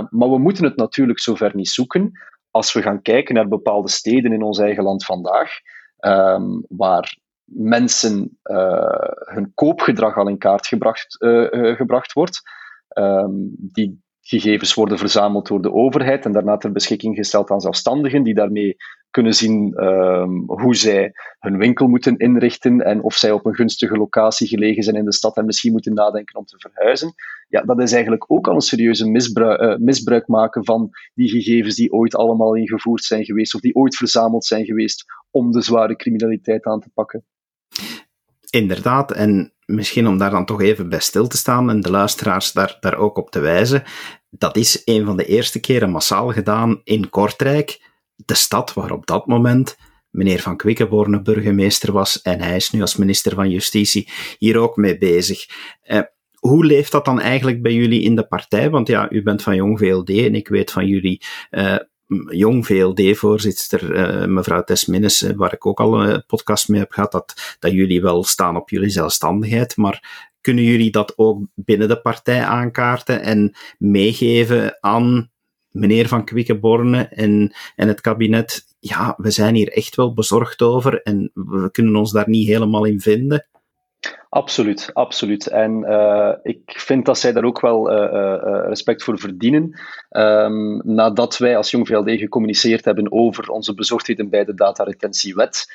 maar 0.10 0.30
we 0.30 0.38
moeten 0.38 0.64
het 0.64 0.76
natuurlijk 0.76 1.20
zover 1.20 1.56
niet 1.56 1.70
zoeken. 1.70 2.12
als 2.52 2.74
we 2.74 2.82
gaan 2.82 3.02
kijken 3.02 3.36
naar 3.36 3.48
bepaalde 3.48 3.90
steden 3.90 4.34
in 4.34 4.44
ons 4.44 4.60
eigen 4.60 4.84
land 4.84 5.06
vandaag, 5.06 5.50
um, 6.00 6.66
waar 6.70 7.18
mensen 7.54 8.38
uh, 8.44 9.10
hun 9.34 9.52
koopgedrag 9.54 10.18
al 10.18 10.28
in 10.28 10.38
kaart 10.38 10.68
gebracht, 10.68 11.16
uh, 11.20 11.76
gebracht 11.76 12.14
wordt, 12.14 12.42
um, 12.98 13.56
die 13.58 14.02
gegevens 14.22 14.74
worden 14.74 14.98
verzameld 14.98 15.48
door 15.48 15.62
de 15.62 15.72
overheid 15.72 16.26
en 16.26 16.32
daarna 16.32 16.58
ter 16.58 16.72
beschikking 16.72 17.16
gesteld 17.16 17.52
aan 17.52 17.62
zelfstandigen 17.62 18.24
die 18.24 18.34
daarmee 18.34 18.76
kunnen 19.10 19.34
zien 19.34 19.84
um, 19.84 20.44
hoe 20.46 20.76
zij 20.76 21.12
hun 21.40 21.58
winkel 21.58 21.88
moeten 21.88 22.18
inrichten 22.18 22.82
en 22.82 23.04
of 23.04 23.14
zij 23.14 23.32
op 23.32 23.46
een 23.46 23.56
gunstige 23.56 23.98
locatie 23.98 24.48
gelegen 24.48 24.84
zijn 24.84 24.96
in 24.96 25.06
de 25.06 25.14
stad 25.14 25.38
en 25.38 25.46
misschien 25.46 25.72
moeten 25.72 25.94
nadenken 25.94 26.40
om 26.40 26.46
te 26.46 26.60
verhuizen. 26.60 27.14
Ja, 27.48 27.62
dat 27.62 27.82
is 27.82 27.92
eigenlijk 27.92 28.32
ook 28.32 28.48
al 28.48 28.56
een 28.56 28.62
serieuze 28.62 29.10
misbruik, 29.10 29.80
misbruik 29.80 30.28
maken 30.28 30.66
van 30.66 30.90
die 31.14 31.30
gegevens 31.30 31.76
die 31.76 31.92
ooit 31.92 32.16
allemaal 32.16 32.56
ingevoerd 32.56 33.04
zijn 33.04 33.26
geweest 33.26 33.56
of 33.56 33.62
die 33.62 33.76
ooit 33.76 33.96
verzameld 33.96 34.46
zijn 34.46 34.66
geweest 34.66 35.06
om 35.32 35.52
de 35.52 35.62
zware 35.62 35.96
criminaliteit 35.96 36.66
aan 36.66 36.80
te 36.80 36.90
pakken. 36.94 37.26
Inderdaad, 38.52 39.12
en 39.12 39.54
misschien 39.66 40.08
om 40.08 40.18
daar 40.18 40.32
dan 40.32 40.46
toch 40.46 40.62
even 40.62 40.90
bij 40.90 41.00
stil 41.00 41.28
te 41.28 41.38
staan 41.38 41.70
en 41.70 41.82
de 41.82 41.90
luisteraars 41.90 42.52
daar, 42.52 42.78
daar 42.80 42.98
ook 42.98 43.18
op 43.18 43.32
te 43.32 43.40
wijzen, 43.40 43.84
dat 44.30 44.58
is 44.58 44.82
een 44.86 45.06
van 45.06 45.18
de 45.18 45.26
eerste 45.26 45.60
keren 45.60 45.90
massaal 45.90 46.32
gedaan 46.32 46.82
in 46.84 47.10
Kortrijk, 47.10 47.90
de 48.16 48.36
stad 48.36 48.74
waar 48.74 48.92
op 48.92 49.06
dat 49.06 49.26
moment 49.26 49.78
meneer 50.10 50.40
Van 50.40 50.58
Quickenborne 50.58 51.22
burgemeester 51.22 51.92
was 51.92 52.22
en 52.22 52.42
hij 52.42 52.56
is 52.56 52.72
nu 52.72 52.82
als 52.82 52.96
minister 52.96 53.36
van 53.36 53.50
Justitie 53.50 54.10
hier 54.38 54.58
ook 54.58 54.76
mee 54.76 54.98
bezig. 54.98 55.46
Eh, 55.82 56.02
hoe 56.40 56.66
leeft 56.66 56.92
dat 56.92 57.06
dan 57.06 57.20
eigenlijk 57.20 57.62
bij 57.62 57.74
jullie 57.74 58.02
in 58.02 58.16
de 58.16 58.28
partij? 58.28 58.70
Want 58.70 58.88
ja, 58.88 59.12
u 59.12 59.24
bent 59.24 59.42
van 59.42 59.56
Jong 59.56 59.80
VLD 59.80 60.10
en 60.10 60.36
ik 60.36 60.48
weet 60.48 60.72
van 60.72 60.86
jullie 60.86 61.22
uh, 61.52 61.78
jong 62.30 62.66
VLD-voorzitter, 62.66 63.96
uh, 63.96 64.28
mevrouw 64.28 64.64
Tesminnes, 64.64 65.24
uh, 65.24 65.32
waar 65.36 65.54
ik 65.54 65.66
ook 65.66 65.80
al 65.80 66.04
een 66.04 66.26
podcast 66.26 66.68
mee 66.68 66.80
heb 66.80 66.92
gehad, 66.92 67.12
dat, 67.12 67.58
dat 67.60 67.72
jullie 67.72 68.02
wel 68.02 68.24
staan 68.24 68.56
op 68.56 68.70
jullie 68.70 68.90
zelfstandigheid, 68.90 69.78
maar 69.78 70.30
kunnen 70.42 70.64
jullie 70.64 70.92
dat 70.92 71.18
ook 71.18 71.48
binnen 71.56 71.88
de 71.88 72.02
partij 72.02 72.44
aankaarten 72.44 73.22
en 73.22 73.56
meegeven 73.78 74.78
aan 74.80 75.32
meneer 75.70 76.08
Van 76.08 76.26
Quickenborne 76.26 77.04
en, 77.04 77.54
en 77.76 77.88
het 77.88 78.02
kabinet? 78.02 78.66
Ja, 78.80 79.14
we 79.18 79.32
zijn 79.32 79.56
hier 79.56 79.72
echt 79.72 79.96
wel 79.96 80.14
bezorgd 80.14 80.62
over 80.62 81.02
en 81.02 81.32
we 81.34 81.72
kunnen 81.72 81.96
ons 81.96 82.12
daar 82.12 82.30
niet 82.30 82.48
helemaal 82.48 82.86
in 82.86 83.00
vinden. 83.00 83.48
Absoluut, 84.34 84.90
absoluut. 84.94 85.48
En 85.48 85.86
uh, 85.88 86.34
ik 86.44 86.62
vind 86.66 87.06
dat 87.06 87.18
zij 87.18 87.32
daar 87.32 87.44
ook 87.44 87.60
wel 87.60 87.92
uh, 87.92 88.12
uh, 88.14 88.62
respect 88.68 89.04
voor 89.04 89.20
verdienen. 89.20 89.80
Um, 90.10 90.82
nadat 90.84 91.38
wij 91.38 91.58
als 91.58 91.72
Jong 91.72 91.88
VLD 91.88 92.10
gecommuniceerd 92.10 92.86
hebben 92.86 93.12
over 93.12 93.50
onze 93.50 93.74
bezorgdheden 93.74 94.30
bij 94.30 94.46
de 94.46 94.54
dataretentiewet 94.54 95.74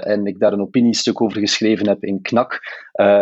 en 0.00 0.26
ik 0.26 0.38
daar 0.38 0.52
een 0.52 0.60
opiniestuk 0.60 1.20
over 1.20 1.38
geschreven 1.40 1.88
heb 1.88 2.04
in 2.04 2.22
KNAK, 2.22 2.60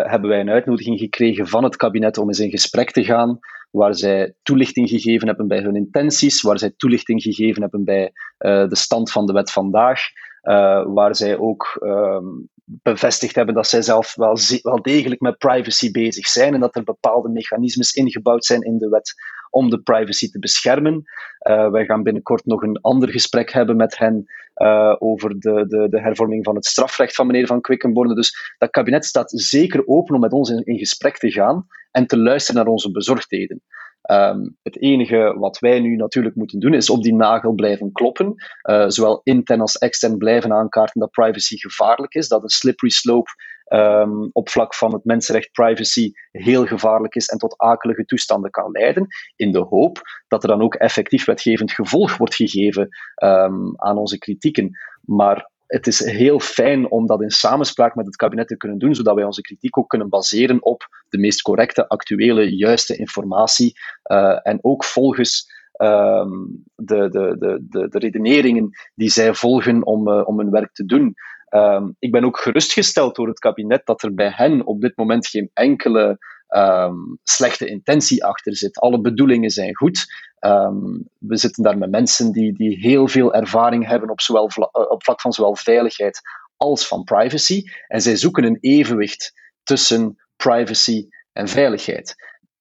hebben 0.02 0.30
wij 0.30 0.40
een 0.40 0.50
uitnodiging 0.50 0.98
gekregen 0.98 1.46
van 1.46 1.64
het 1.64 1.76
kabinet 1.76 2.18
om 2.18 2.28
eens 2.28 2.40
in 2.40 2.50
gesprek 2.50 2.90
te 2.90 3.04
gaan 3.04 3.38
waar 3.70 3.94
zij 3.94 4.34
toelichting 4.42 4.88
gegeven 4.88 5.26
hebben 5.26 5.48
bij 5.48 5.60
hun 5.60 5.76
intenties, 5.76 6.42
waar 6.42 6.58
zij 6.58 6.72
toelichting 6.76 7.22
gegeven 7.22 7.62
hebben 7.62 7.84
bij 7.84 8.12
de 8.38 8.76
stand 8.76 9.12
van 9.12 9.26
de 9.26 9.32
wet 9.32 9.50
vandaag. 9.50 10.00
Uh, 10.42 10.84
waar 10.86 11.16
zij 11.16 11.38
ook 11.38 11.78
um, 11.82 12.48
bevestigd 12.66 13.34
hebben 13.34 13.54
dat 13.54 13.66
zij 13.66 13.82
zelf 13.82 14.14
wel, 14.14 14.36
degelijk 14.82 15.20
met 15.20 15.38
privacy 15.38 15.90
bezig 15.90 16.26
zijn 16.26 16.54
en 16.54 16.60
dat 16.60 16.76
er 16.76 16.84
bepaalde 16.84 17.28
mechanismes 17.28 17.92
ingebouwd 17.92 18.44
zijn 18.44 18.62
in 18.62 18.78
de 18.78 18.88
wet 18.88 19.14
om 19.50 19.70
de 19.70 19.80
privacy 19.80 20.30
te 20.30 20.38
beschermen. 20.38 21.02
Uh, 21.48 21.70
wij 21.70 21.84
gaan 21.84 22.02
binnenkort 22.02 22.44
nog 22.44 22.62
een 22.62 22.80
ander 22.80 23.08
gesprek 23.08 23.52
hebben 23.52 23.76
met 23.76 23.98
hen 23.98 24.24
uh, 24.56 24.96
over 24.98 25.40
de, 25.40 25.66
de, 25.66 25.88
de, 25.88 26.00
hervorming 26.00 26.44
van 26.44 26.54
het 26.54 26.66
strafrecht 26.66 27.14
van 27.14 27.26
meneer 27.26 27.46
Van 27.46 27.60
Quickenborne. 27.60 28.14
Dus 28.14 28.54
dat 28.58 28.70
kabinet 28.70 29.04
staat 29.04 29.30
zeker 29.30 29.86
open 29.86 30.14
om 30.14 30.20
met 30.20 30.32
ons 30.32 30.50
in 30.50 30.78
gesprek 30.78 31.18
te 31.18 31.30
gaan 31.30 31.66
en 31.90 32.06
te 32.06 32.18
luisteren 32.18 32.62
naar 32.62 32.72
onze 32.72 32.90
bezorgdheden. 32.90 33.62
Um, 34.10 34.56
het 34.62 34.80
enige 34.80 35.34
wat 35.38 35.58
wij 35.58 35.80
nu 35.80 35.96
natuurlijk 35.96 36.34
moeten 36.34 36.60
doen, 36.60 36.74
is 36.74 36.90
op 36.90 37.02
die 37.02 37.14
nagel 37.14 37.52
blijven 37.52 37.92
kloppen. 37.92 38.34
Uh, 38.70 38.84
zowel 38.88 39.20
intern 39.22 39.60
als 39.60 39.76
extern 39.76 40.16
blijven 40.16 40.52
aankaarten 40.52 41.00
dat 41.00 41.10
privacy 41.10 41.56
gevaarlijk 41.56 42.14
is, 42.14 42.28
dat 42.28 42.42
een 42.42 42.48
slippery 42.48 42.90
slope 42.90 43.30
um, 43.72 44.28
op 44.32 44.48
vlak 44.48 44.74
van 44.74 44.92
het 44.92 45.04
mensenrecht 45.04 45.52
privacy 45.52 46.10
heel 46.30 46.66
gevaarlijk 46.66 47.14
is 47.14 47.26
en 47.26 47.38
tot 47.38 47.58
akelige 47.58 48.04
toestanden 48.04 48.50
kan 48.50 48.70
leiden, 48.70 49.06
in 49.36 49.52
de 49.52 49.66
hoop 49.68 50.00
dat 50.28 50.42
er 50.42 50.48
dan 50.48 50.62
ook 50.62 50.74
effectief 50.74 51.24
wetgevend 51.24 51.72
gevolg 51.72 52.16
wordt 52.16 52.34
gegeven 52.34 52.88
um, 53.22 53.72
aan 53.76 53.98
onze 53.98 54.18
kritieken. 54.18 54.70
Maar 55.00 55.50
het 55.66 55.86
is 55.86 56.04
heel 56.04 56.40
fijn 56.40 56.90
om 56.90 57.06
dat 57.06 57.22
in 57.22 57.30
samenspraak 57.30 57.94
met 57.94 58.06
het 58.06 58.16
kabinet 58.16 58.48
te 58.48 58.56
kunnen 58.56 58.78
doen, 58.78 58.94
zodat 58.94 59.14
wij 59.14 59.24
onze 59.24 59.40
kritiek 59.40 59.78
ook 59.78 59.88
kunnen 59.88 60.08
baseren 60.08 60.64
op 60.64 60.88
de 61.08 61.18
meest 61.18 61.42
correcte, 61.42 61.88
actuele, 61.88 62.56
juiste 62.56 62.96
informatie. 62.96 63.78
Uh, 64.04 64.38
en 64.42 64.58
ook 64.60 64.84
volgens 64.84 65.54
um, 65.82 66.64
de, 66.74 67.08
de, 67.08 67.36
de, 67.38 67.66
de, 67.68 67.88
de 67.88 67.98
redeneringen 67.98 68.70
die 68.94 69.10
zij 69.10 69.34
volgen 69.34 69.86
om, 69.86 70.08
uh, 70.08 70.22
om 70.26 70.38
hun 70.38 70.50
werk 70.50 70.72
te 70.72 70.84
doen. 70.84 71.14
Um, 71.50 71.96
ik 71.98 72.10
ben 72.10 72.24
ook 72.24 72.38
gerustgesteld 72.38 73.16
door 73.16 73.28
het 73.28 73.38
kabinet 73.38 73.86
dat 73.86 74.02
er 74.02 74.14
bij 74.14 74.32
hen 74.34 74.66
op 74.66 74.80
dit 74.80 74.96
moment 74.96 75.26
geen 75.26 75.50
enkele 75.52 76.18
um, 76.48 77.18
slechte 77.22 77.66
intentie 77.66 78.24
achter 78.24 78.56
zit. 78.56 78.78
Alle 78.78 79.00
bedoelingen 79.00 79.50
zijn 79.50 79.76
goed. 79.76 80.06
Um, 80.40 81.08
we 81.18 81.36
zitten 81.36 81.62
daar 81.62 81.78
met 81.78 81.90
mensen 81.90 82.32
die, 82.32 82.52
die 82.52 82.78
heel 82.78 83.08
veel 83.08 83.34
ervaring 83.34 83.86
hebben 83.86 84.10
op, 84.10 84.20
zowel 84.20 84.48
eh, 84.48 84.90
op 84.90 85.04
vlak 85.04 85.20
van 85.20 85.32
zowel 85.32 85.56
veiligheid 85.56 86.20
als 86.56 86.86
van 86.86 87.04
privacy. 87.04 87.62
En 87.86 88.02
zij 88.02 88.16
zoeken 88.16 88.44
een 88.44 88.58
evenwicht 88.60 89.32
tussen 89.62 90.16
privacy 90.36 91.08
en 91.32 91.48
veiligheid. 91.48 92.14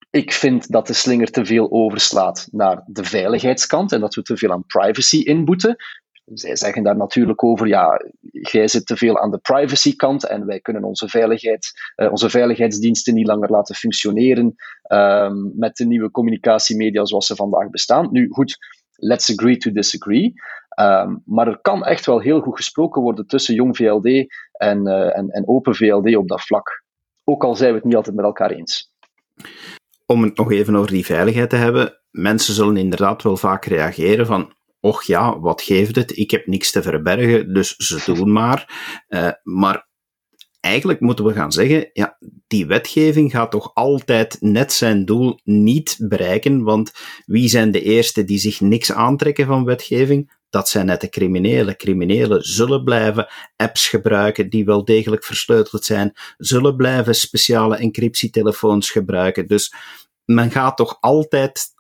Ik 0.10 0.32
vind 0.32 0.72
dat 0.72 0.88
de 0.88 0.94
slinger 0.94 1.32
te 1.32 1.46
veel 1.46 1.72
overslaat 1.72 2.48
naar 2.52 2.84
de 2.86 3.04
veiligheidskant 3.04 3.92
en 3.92 4.00
dat 4.00 4.16
we 4.16 4.22
te 4.22 4.38
veel 4.38 4.52
aan 4.52 4.66
privacy 4.66 5.18
inboeten. 5.18 5.76
Zij 6.34 6.56
zeggen 6.56 6.84
daar 6.84 6.98
natuurlijk 6.98 7.44
over, 7.44 7.68
ja, 7.68 8.02
jij 8.32 8.68
zit 8.68 8.86
te 8.86 8.98
veel 8.98 9.20
aan 9.20 9.32
de 9.32 9.38
privacykant 9.38 10.28
en 10.28 10.46
wij 10.46 10.60
kunnen 10.60 10.84
onze, 10.84 11.10
veiligheid, 11.10 11.72
uh, 11.96 12.12
onze 12.12 12.30
veiligheidsdiensten 12.30 13.14
niet 13.14 13.28
langer 13.28 13.52
laten 13.52 13.76
functioneren 13.76 14.56
um, 14.92 15.52
met 15.56 15.76
de 15.76 15.86
nieuwe 15.86 16.12
communicatiemedia 16.12 17.06
zoals 17.06 17.26
ze 17.26 17.36
vandaag 17.36 17.70
bestaan. 17.70 18.08
Nu 18.12 18.28
goed, 18.30 18.58
let's 18.96 19.32
agree 19.32 19.58
to 19.58 19.72
disagree. 19.72 20.34
Um, 20.80 21.22
maar 21.26 21.48
er 21.48 21.62
kan 21.62 21.86
echt 21.86 22.06
wel 22.06 22.20
heel 22.20 22.40
goed 22.40 22.56
gesproken 22.56 23.02
worden 23.02 23.28
tussen 23.28 23.56
jong 23.56 23.76
VLD 23.76 24.06
en, 24.52 24.88
uh, 24.88 25.18
en, 25.18 25.30
en 25.30 25.48
open 25.48 25.76
VLD 25.76 26.16
op 26.16 26.28
dat 26.28 26.42
vlak. 26.42 26.84
Ook 27.24 27.44
al 27.44 27.56
zijn 27.56 27.70
we 27.70 27.76
het 27.76 27.86
niet 27.86 27.96
altijd 27.96 28.16
met 28.16 28.26
elkaar 28.26 28.52
eens. 28.52 28.94
Om 30.06 30.24
het 30.24 30.38
nog 30.38 30.52
even 30.52 30.76
over 30.76 30.92
die 30.92 31.06
veiligheid 31.06 31.50
te 31.50 31.56
hebben, 31.56 32.02
mensen 32.12 32.54
zullen 32.54 32.78
inderdaad 32.78 33.24
wel 33.24 33.38
vaak 33.38 33.66
reageren 33.66 34.26
van 34.26 34.54
och 34.86 35.04
ja, 35.04 35.40
wat 35.40 35.62
geeft 35.62 35.96
het? 35.96 36.18
Ik 36.18 36.32
heb 36.32 36.48
niks 36.48 36.72
te 36.72 36.82
verbergen, 36.82 37.54
dus 37.54 37.76
ze 37.76 38.14
doen 38.14 38.32
maar. 38.32 38.70
Uh, 39.08 39.30
maar 39.44 39.88
eigenlijk 40.60 41.00
moeten 41.00 41.26
we 41.26 41.34
gaan 41.34 41.52
zeggen, 41.52 41.90
ja, 41.94 42.18
die 42.48 42.66
wetgeving 42.66 43.32
gaat 43.32 43.52
toch 43.52 43.72
altijd 43.74 44.38
net 44.40 44.74
zijn 44.74 45.06
doel 45.06 45.40
niet 45.44 45.96
bereiken, 46.00 46.64
want 46.64 46.92
wie 47.26 47.50
zijn 47.50 47.72
de 47.72 47.82
eerste 47.82 48.24
die 48.24 48.38
zich 48.38 48.60
niks 48.60 48.92
aantrekken 48.92 49.46
van 49.46 49.66
wetgeving? 49.66 50.34
Dat 50.50 50.70
zijn 50.70 50.86
net 50.86 51.02
de 51.02 51.10
criminelen. 51.10 51.78
Criminelen 51.78 52.44
zullen 52.44 52.84
blijven 52.84 53.28
apps 53.56 53.88
gebruiken 53.88 54.50
die 54.50 54.66
wel 54.66 54.86
degelijk 54.86 55.24
versleuteld 55.24 55.86
zijn, 55.86 56.14
zullen 56.38 56.76
blijven 56.76 57.16
speciale 57.16 57.78
encryptietelefoons 57.78 58.92
gebruiken. 58.92 59.48
Dus 59.48 59.74
men 60.26 60.52
gaat 60.52 60.78
toch 60.78 60.98
altijd 61.00 61.74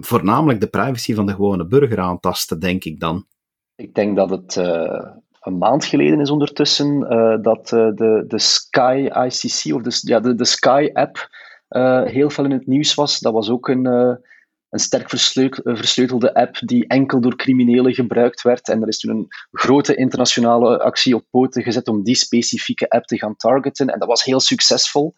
voornamelijk 0.00 0.60
de 0.60 0.68
privacy 0.68 1.14
van 1.14 1.26
de 1.26 1.34
gewone 1.34 1.66
burger 1.66 1.98
aantasten, 1.98 2.60
denk 2.60 2.84
ik 2.84 3.00
dan. 3.00 3.26
Ik 3.74 3.94
denk 3.94 4.16
dat 4.16 4.30
het 4.30 4.56
uh, 4.56 5.06
een 5.40 5.58
maand 5.58 5.84
geleden 5.84 6.20
is 6.20 6.30
ondertussen 6.30 7.12
uh, 7.12 7.42
dat 7.42 7.72
uh, 7.72 7.94
de, 7.94 8.24
de 8.26 8.38
Sky 8.38 9.08
ICC, 9.12 9.74
of 9.74 9.82
de, 9.82 10.00
ja, 10.00 10.20
de, 10.20 10.34
de 10.34 10.44
Sky 10.44 10.90
app, 10.92 11.28
heel 12.08 12.30
veel 12.30 12.44
in 12.44 12.50
het 12.50 12.66
nieuws 12.66 12.94
was. 12.94 13.18
Dat 13.18 13.32
was 13.32 13.50
ook 13.50 13.68
een, 13.68 13.84
een 14.70 14.78
sterk 14.78 15.08
versleutelde 15.62 16.34
app 16.34 16.58
die 16.60 16.86
enkel 16.86 17.20
door 17.20 17.36
criminelen 17.36 17.94
gebruikt 17.94 18.42
werd. 18.42 18.68
En 18.68 18.82
er 18.82 18.88
is 18.88 18.98
toen 18.98 19.16
een 19.16 19.26
grote 19.50 19.94
internationale 19.94 20.78
actie 20.78 21.14
op 21.14 21.26
poten 21.30 21.62
gezet 21.62 21.88
om 21.88 22.02
die 22.02 22.14
specifieke 22.14 22.88
app 22.88 23.04
te 23.04 23.18
gaan 23.18 23.36
targeten. 23.36 23.86
En 23.86 23.98
dat 23.98 24.08
was 24.08 24.24
heel 24.24 24.40
succesvol. 24.40 25.14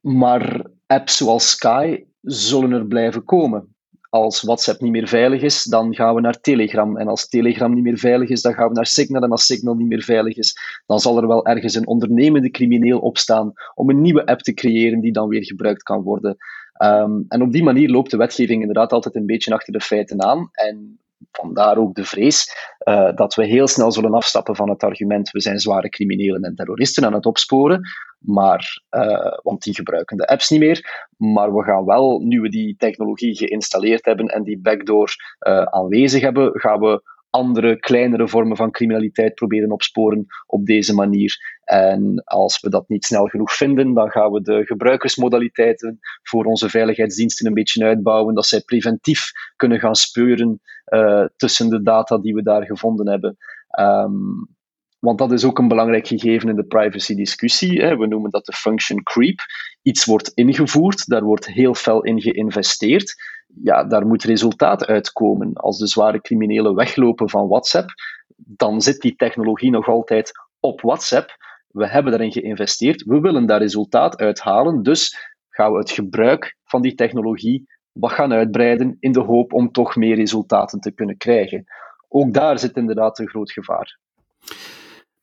Maar 0.00 0.66
apps 0.86 1.16
zoals 1.16 1.50
Sky 1.50 2.04
zullen 2.20 2.72
er 2.72 2.86
blijven 2.86 3.24
komen 3.24 3.73
als 4.14 4.42
WhatsApp 4.42 4.80
niet 4.80 4.92
meer 4.92 5.08
veilig 5.08 5.42
is, 5.42 5.62
dan 5.64 5.94
gaan 5.94 6.14
we 6.14 6.20
naar 6.20 6.40
Telegram. 6.40 6.96
En 6.96 7.08
als 7.08 7.28
Telegram 7.28 7.74
niet 7.74 7.82
meer 7.82 7.98
veilig 7.98 8.28
is, 8.28 8.42
dan 8.42 8.54
gaan 8.54 8.68
we 8.68 8.74
naar 8.74 8.86
Signal. 8.86 9.22
En 9.22 9.30
als 9.30 9.46
Signal 9.46 9.74
niet 9.74 9.88
meer 9.88 10.02
veilig 10.02 10.36
is, 10.36 10.56
dan 10.86 11.00
zal 11.00 11.16
er 11.16 11.26
wel 11.26 11.46
ergens 11.46 11.74
een 11.74 11.86
ondernemende 11.86 12.50
crimineel 12.50 12.98
opstaan 12.98 13.52
om 13.74 13.90
een 13.90 14.00
nieuwe 14.00 14.26
app 14.26 14.40
te 14.40 14.54
creëren 14.54 15.00
die 15.00 15.12
dan 15.12 15.28
weer 15.28 15.44
gebruikt 15.44 15.82
kan 15.82 16.02
worden. 16.02 16.36
Um, 16.82 17.24
en 17.28 17.42
op 17.42 17.52
die 17.52 17.62
manier 17.62 17.88
loopt 17.88 18.10
de 18.10 18.16
wetgeving 18.16 18.60
inderdaad 18.60 18.92
altijd 18.92 19.14
een 19.14 19.26
beetje 19.26 19.54
achter 19.54 19.72
de 19.72 19.80
feiten 19.80 20.22
aan. 20.22 20.48
En 20.52 20.98
vandaar 21.30 21.76
ook 21.76 21.94
de 21.94 22.04
vrees 22.04 22.56
uh, 22.88 23.14
dat 23.14 23.34
we 23.34 23.46
heel 23.46 23.68
snel 23.68 23.92
zullen 23.92 24.14
afstappen 24.14 24.56
van 24.56 24.68
het 24.68 24.82
argument 24.82 25.30
we 25.30 25.40
zijn 25.40 25.58
zware 25.58 25.88
criminelen 25.88 26.42
en 26.42 26.54
terroristen 26.54 27.04
aan 27.04 27.12
het 27.12 27.26
opsporen, 27.26 27.80
maar, 28.18 28.82
uh, 28.90 29.38
want 29.42 29.62
die 29.62 29.74
gebruiken 29.74 30.16
de 30.16 30.26
apps 30.26 30.50
niet 30.50 30.60
meer. 30.60 31.08
Maar 31.16 31.54
we 31.54 31.62
gaan 31.62 31.84
wel, 31.84 32.20
nu 32.20 32.40
we 32.40 32.48
die 32.48 32.76
technologie 32.76 33.36
geïnstalleerd 33.36 34.04
hebben 34.04 34.26
en 34.26 34.42
die 34.42 34.60
backdoor 34.60 35.14
uh, 35.48 35.62
aanwezig 35.62 36.22
hebben, 36.22 36.60
gaan 36.60 36.80
we 36.80 37.02
andere, 37.34 37.78
kleinere 37.78 38.28
vormen 38.28 38.56
van 38.56 38.70
criminaliteit 38.70 39.34
proberen 39.34 39.70
opsporen 39.70 40.26
op 40.46 40.66
deze 40.66 40.94
manier. 40.94 41.36
En 41.64 42.22
als 42.24 42.60
we 42.60 42.70
dat 42.70 42.88
niet 42.88 43.04
snel 43.04 43.26
genoeg 43.26 43.52
vinden, 43.52 43.94
dan 43.94 44.10
gaan 44.10 44.32
we 44.32 44.42
de 44.42 44.64
gebruikersmodaliteiten 44.64 45.98
voor 46.22 46.44
onze 46.44 46.68
veiligheidsdiensten 46.68 47.46
een 47.46 47.54
beetje 47.54 47.84
uitbouwen, 47.84 48.34
dat 48.34 48.46
zij 48.46 48.60
preventief 48.60 49.30
kunnen 49.56 49.78
gaan 49.78 49.94
speuren 49.94 50.60
uh, 50.88 51.24
tussen 51.36 51.68
de 51.68 51.82
data 51.82 52.18
die 52.18 52.34
we 52.34 52.42
daar 52.42 52.64
gevonden 52.64 53.08
hebben. 53.08 53.36
Um, 53.80 54.52
want 54.98 55.18
dat 55.18 55.32
is 55.32 55.44
ook 55.44 55.58
een 55.58 55.68
belangrijk 55.68 56.06
gegeven 56.06 56.48
in 56.48 56.56
de 56.56 56.66
privacy-discussie. 56.66 57.96
We 57.96 58.06
noemen 58.06 58.30
dat 58.30 58.44
de 58.44 58.52
function 58.52 59.02
creep. 59.02 59.40
Iets 59.84 60.04
wordt 60.04 60.32
ingevoerd, 60.34 61.06
daar 61.06 61.22
wordt 61.22 61.46
heel 61.46 61.74
fel 61.74 62.02
in 62.02 62.20
geïnvesteerd. 62.20 63.14
Ja, 63.62 63.84
daar 63.84 64.06
moet 64.06 64.22
resultaat 64.22 64.86
uitkomen. 64.86 65.52
Als 65.52 65.78
de 65.78 65.86
zware 65.86 66.20
criminelen 66.20 66.74
weglopen 66.74 67.30
van 67.30 67.48
WhatsApp, 67.48 67.88
dan 68.36 68.80
zit 68.80 69.00
die 69.00 69.16
technologie 69.16 69.70
nog 69.70 69.88
altijd 69.88 70.32
op 70.60 70.80
WhatsApp. 70.80 71.36
We 71.68 71.88
hebben 71.88 72.12
daarin 72.12 72.32
geïnvesteerd, 72.32 73.02
we 73.02 73.20
willen 73.20 73.46
daar 73.46 73.60
resultaat 73.60 74.16
uithalen, 74.16 74.82
dus 74.82 75.32
gaan 75.48 75.72
we 75.72 75.78
het 75.78 75.90
gebruik 75.90 76.56
van 76.64 76.82
die 76.82 76.94
technologie 76.94 77.66
wat 77.92 78.12
gaan 78.12 78.32
uitbreiden 78.32 78.96
in 79.00 79.12
de 79.12 79.20
hoop 79.20 79.52
om 79.52 79.72
toch 79.72 79.96
meer 79.96 80.16
resultaten 80.16 80.80
te 80.80 80.92
kunnen 80.92 81.16
krijgen. 81.16 81.64
Ook 82.08 82.32
daar 82.32 82.58
zit 82.58 82.76
inderdaad 82.76 83.18
een 83.18 83.28
groot 83.28 83.52
gevaar. 83.52 83.98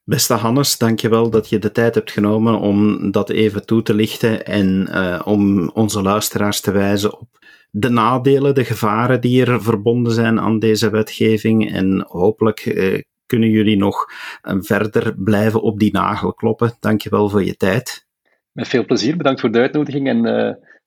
Beste 0.04 0.34
Hannes, 0.34 0.78
dankjewel 0.78 1.30
dat 1.30 1.50
je 1.50 1.60
de 1.60 1.72
tijd 1.72 1.96
hebt 1.96 2.12
genomen 2.12 2.60
om 2.60 3.12
dat 3.12 3.30
even 3.30 3.66
toe 3.66 3.82
te 3.82 3.94
lichten 3.94 4.46
en 4.46 4.88
uh, 4.90 5.22
om 5.26 5.70
onze 5.70 6.02
luisteraars 6.02 6.62
te 6.62 6.72
wijzen 6.72 7.20
op 7.20 7.28
de 7.72 7.90
nadelen, 7.90 8.56
de 8.56 8.66
gevaren 8.66 9.22
die 9.22 9.46
er 9.46 9.64
verbonden 9.64 10.14
zijn 10.14 10.40
aan 10.40 10.60
deze 10.60 10.90
wetgeving. 10.90 11.72
En 11.72 12.06
hopelijk 12.08 12.66
uh, 12.66 13.02
kunnen 13.26 13.50
jullie 13.50 13.78
nog 13.78 14.06
uh, 14.44 14.56
verder 14.60 15.16
blijven 15.18 15.62
op 15.62 15.80
die 15.80 15.92
nagel 15.92 16.34
kloppen. 16.34 16.74
Dankjewel 16.80 17.30
voor 17.30 17.44
je 17.44 17.56
tijd. 17.56 18.08
Met 18.52 18.68
veel 18.68 18.86
plezier, 18.86 19.18
bedankt 19.18 19.40
voor 19.40 19.52
de 19.52 19.60
uitnodiging 19.60 20.08
en 20.08 20.26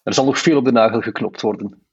er 0.02 0.14
zal 0.14 0.24
nog 0.24 0.38
veel 0.38 0.56
op 0.56 0.64
de 0.64 0.72
nagel 0.72 1.00
geklopt 1.00 1.40
worden. 1.40 1.83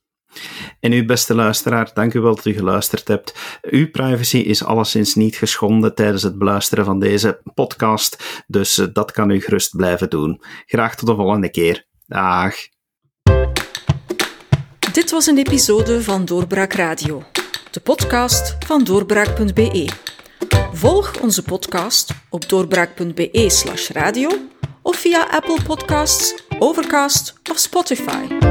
En 0.79 0.91
uw 0.91 1.05
beste 1.05 1.35
luisteraar, 1.35 1.91
dank 1.93 2.13
u 2.13 2.19
wel 2.19 2.35
dat 2.35 2.45
u 2.45 2.53
geluisterd 2.53 3.07
hebt. 3.07 3.59
Uw 3.61 3.89
privacy 3.89 4.37
is 4.37 4.63
alleszins 4.63 5.15
niet 5.15 5.35
geschonden 5.35 5.95
tijdens 5.95 6.23
het 6.23 6.37
beluisteren 6.37 6.85
van 6.85 6.99
deze 6.99 7.41
podcast, 7.53 8.43
dus 8.47 8.77
eh, 8.77 8.87
dat 8.93 9.11
kan 9.11 9.29
u 9.29 9.41
gerust 9.41 9.75
blijven 9.75 10.09
doen. 10.09 10.41
Graag 10.65 10.95
tot 10.95 11.07
de 11.07 11.15
volgende 11.15 11.49
keer. 11.49 11.85
Dag. 12.07 12.55
Dit 14.93 15.11
was 15.11 15.25
een 15.25 15.37
episode 15.37 16.03
van 16.03 16.25
Doorbraak 16.25 16.73
Radio, 16.73 17.23
de 17.71 17.79
podcast 17.79 18.55
van 18.65 18.83
doorbraak.be. 18.83 19.89
Volg 20.73 21.19
onze 21.21 21.43
podcast 21.43 22.13
op 22.29 22.49
doorbraak.be/radio 22.49 24.29
of 24.81 24.95
via 24.95 25.27
Apple 25.31 25.57
Podcasts, 25.63 26.43
Overcast 26.59 27.33
of 27.51 27.57
Spotify. 27.57 28.50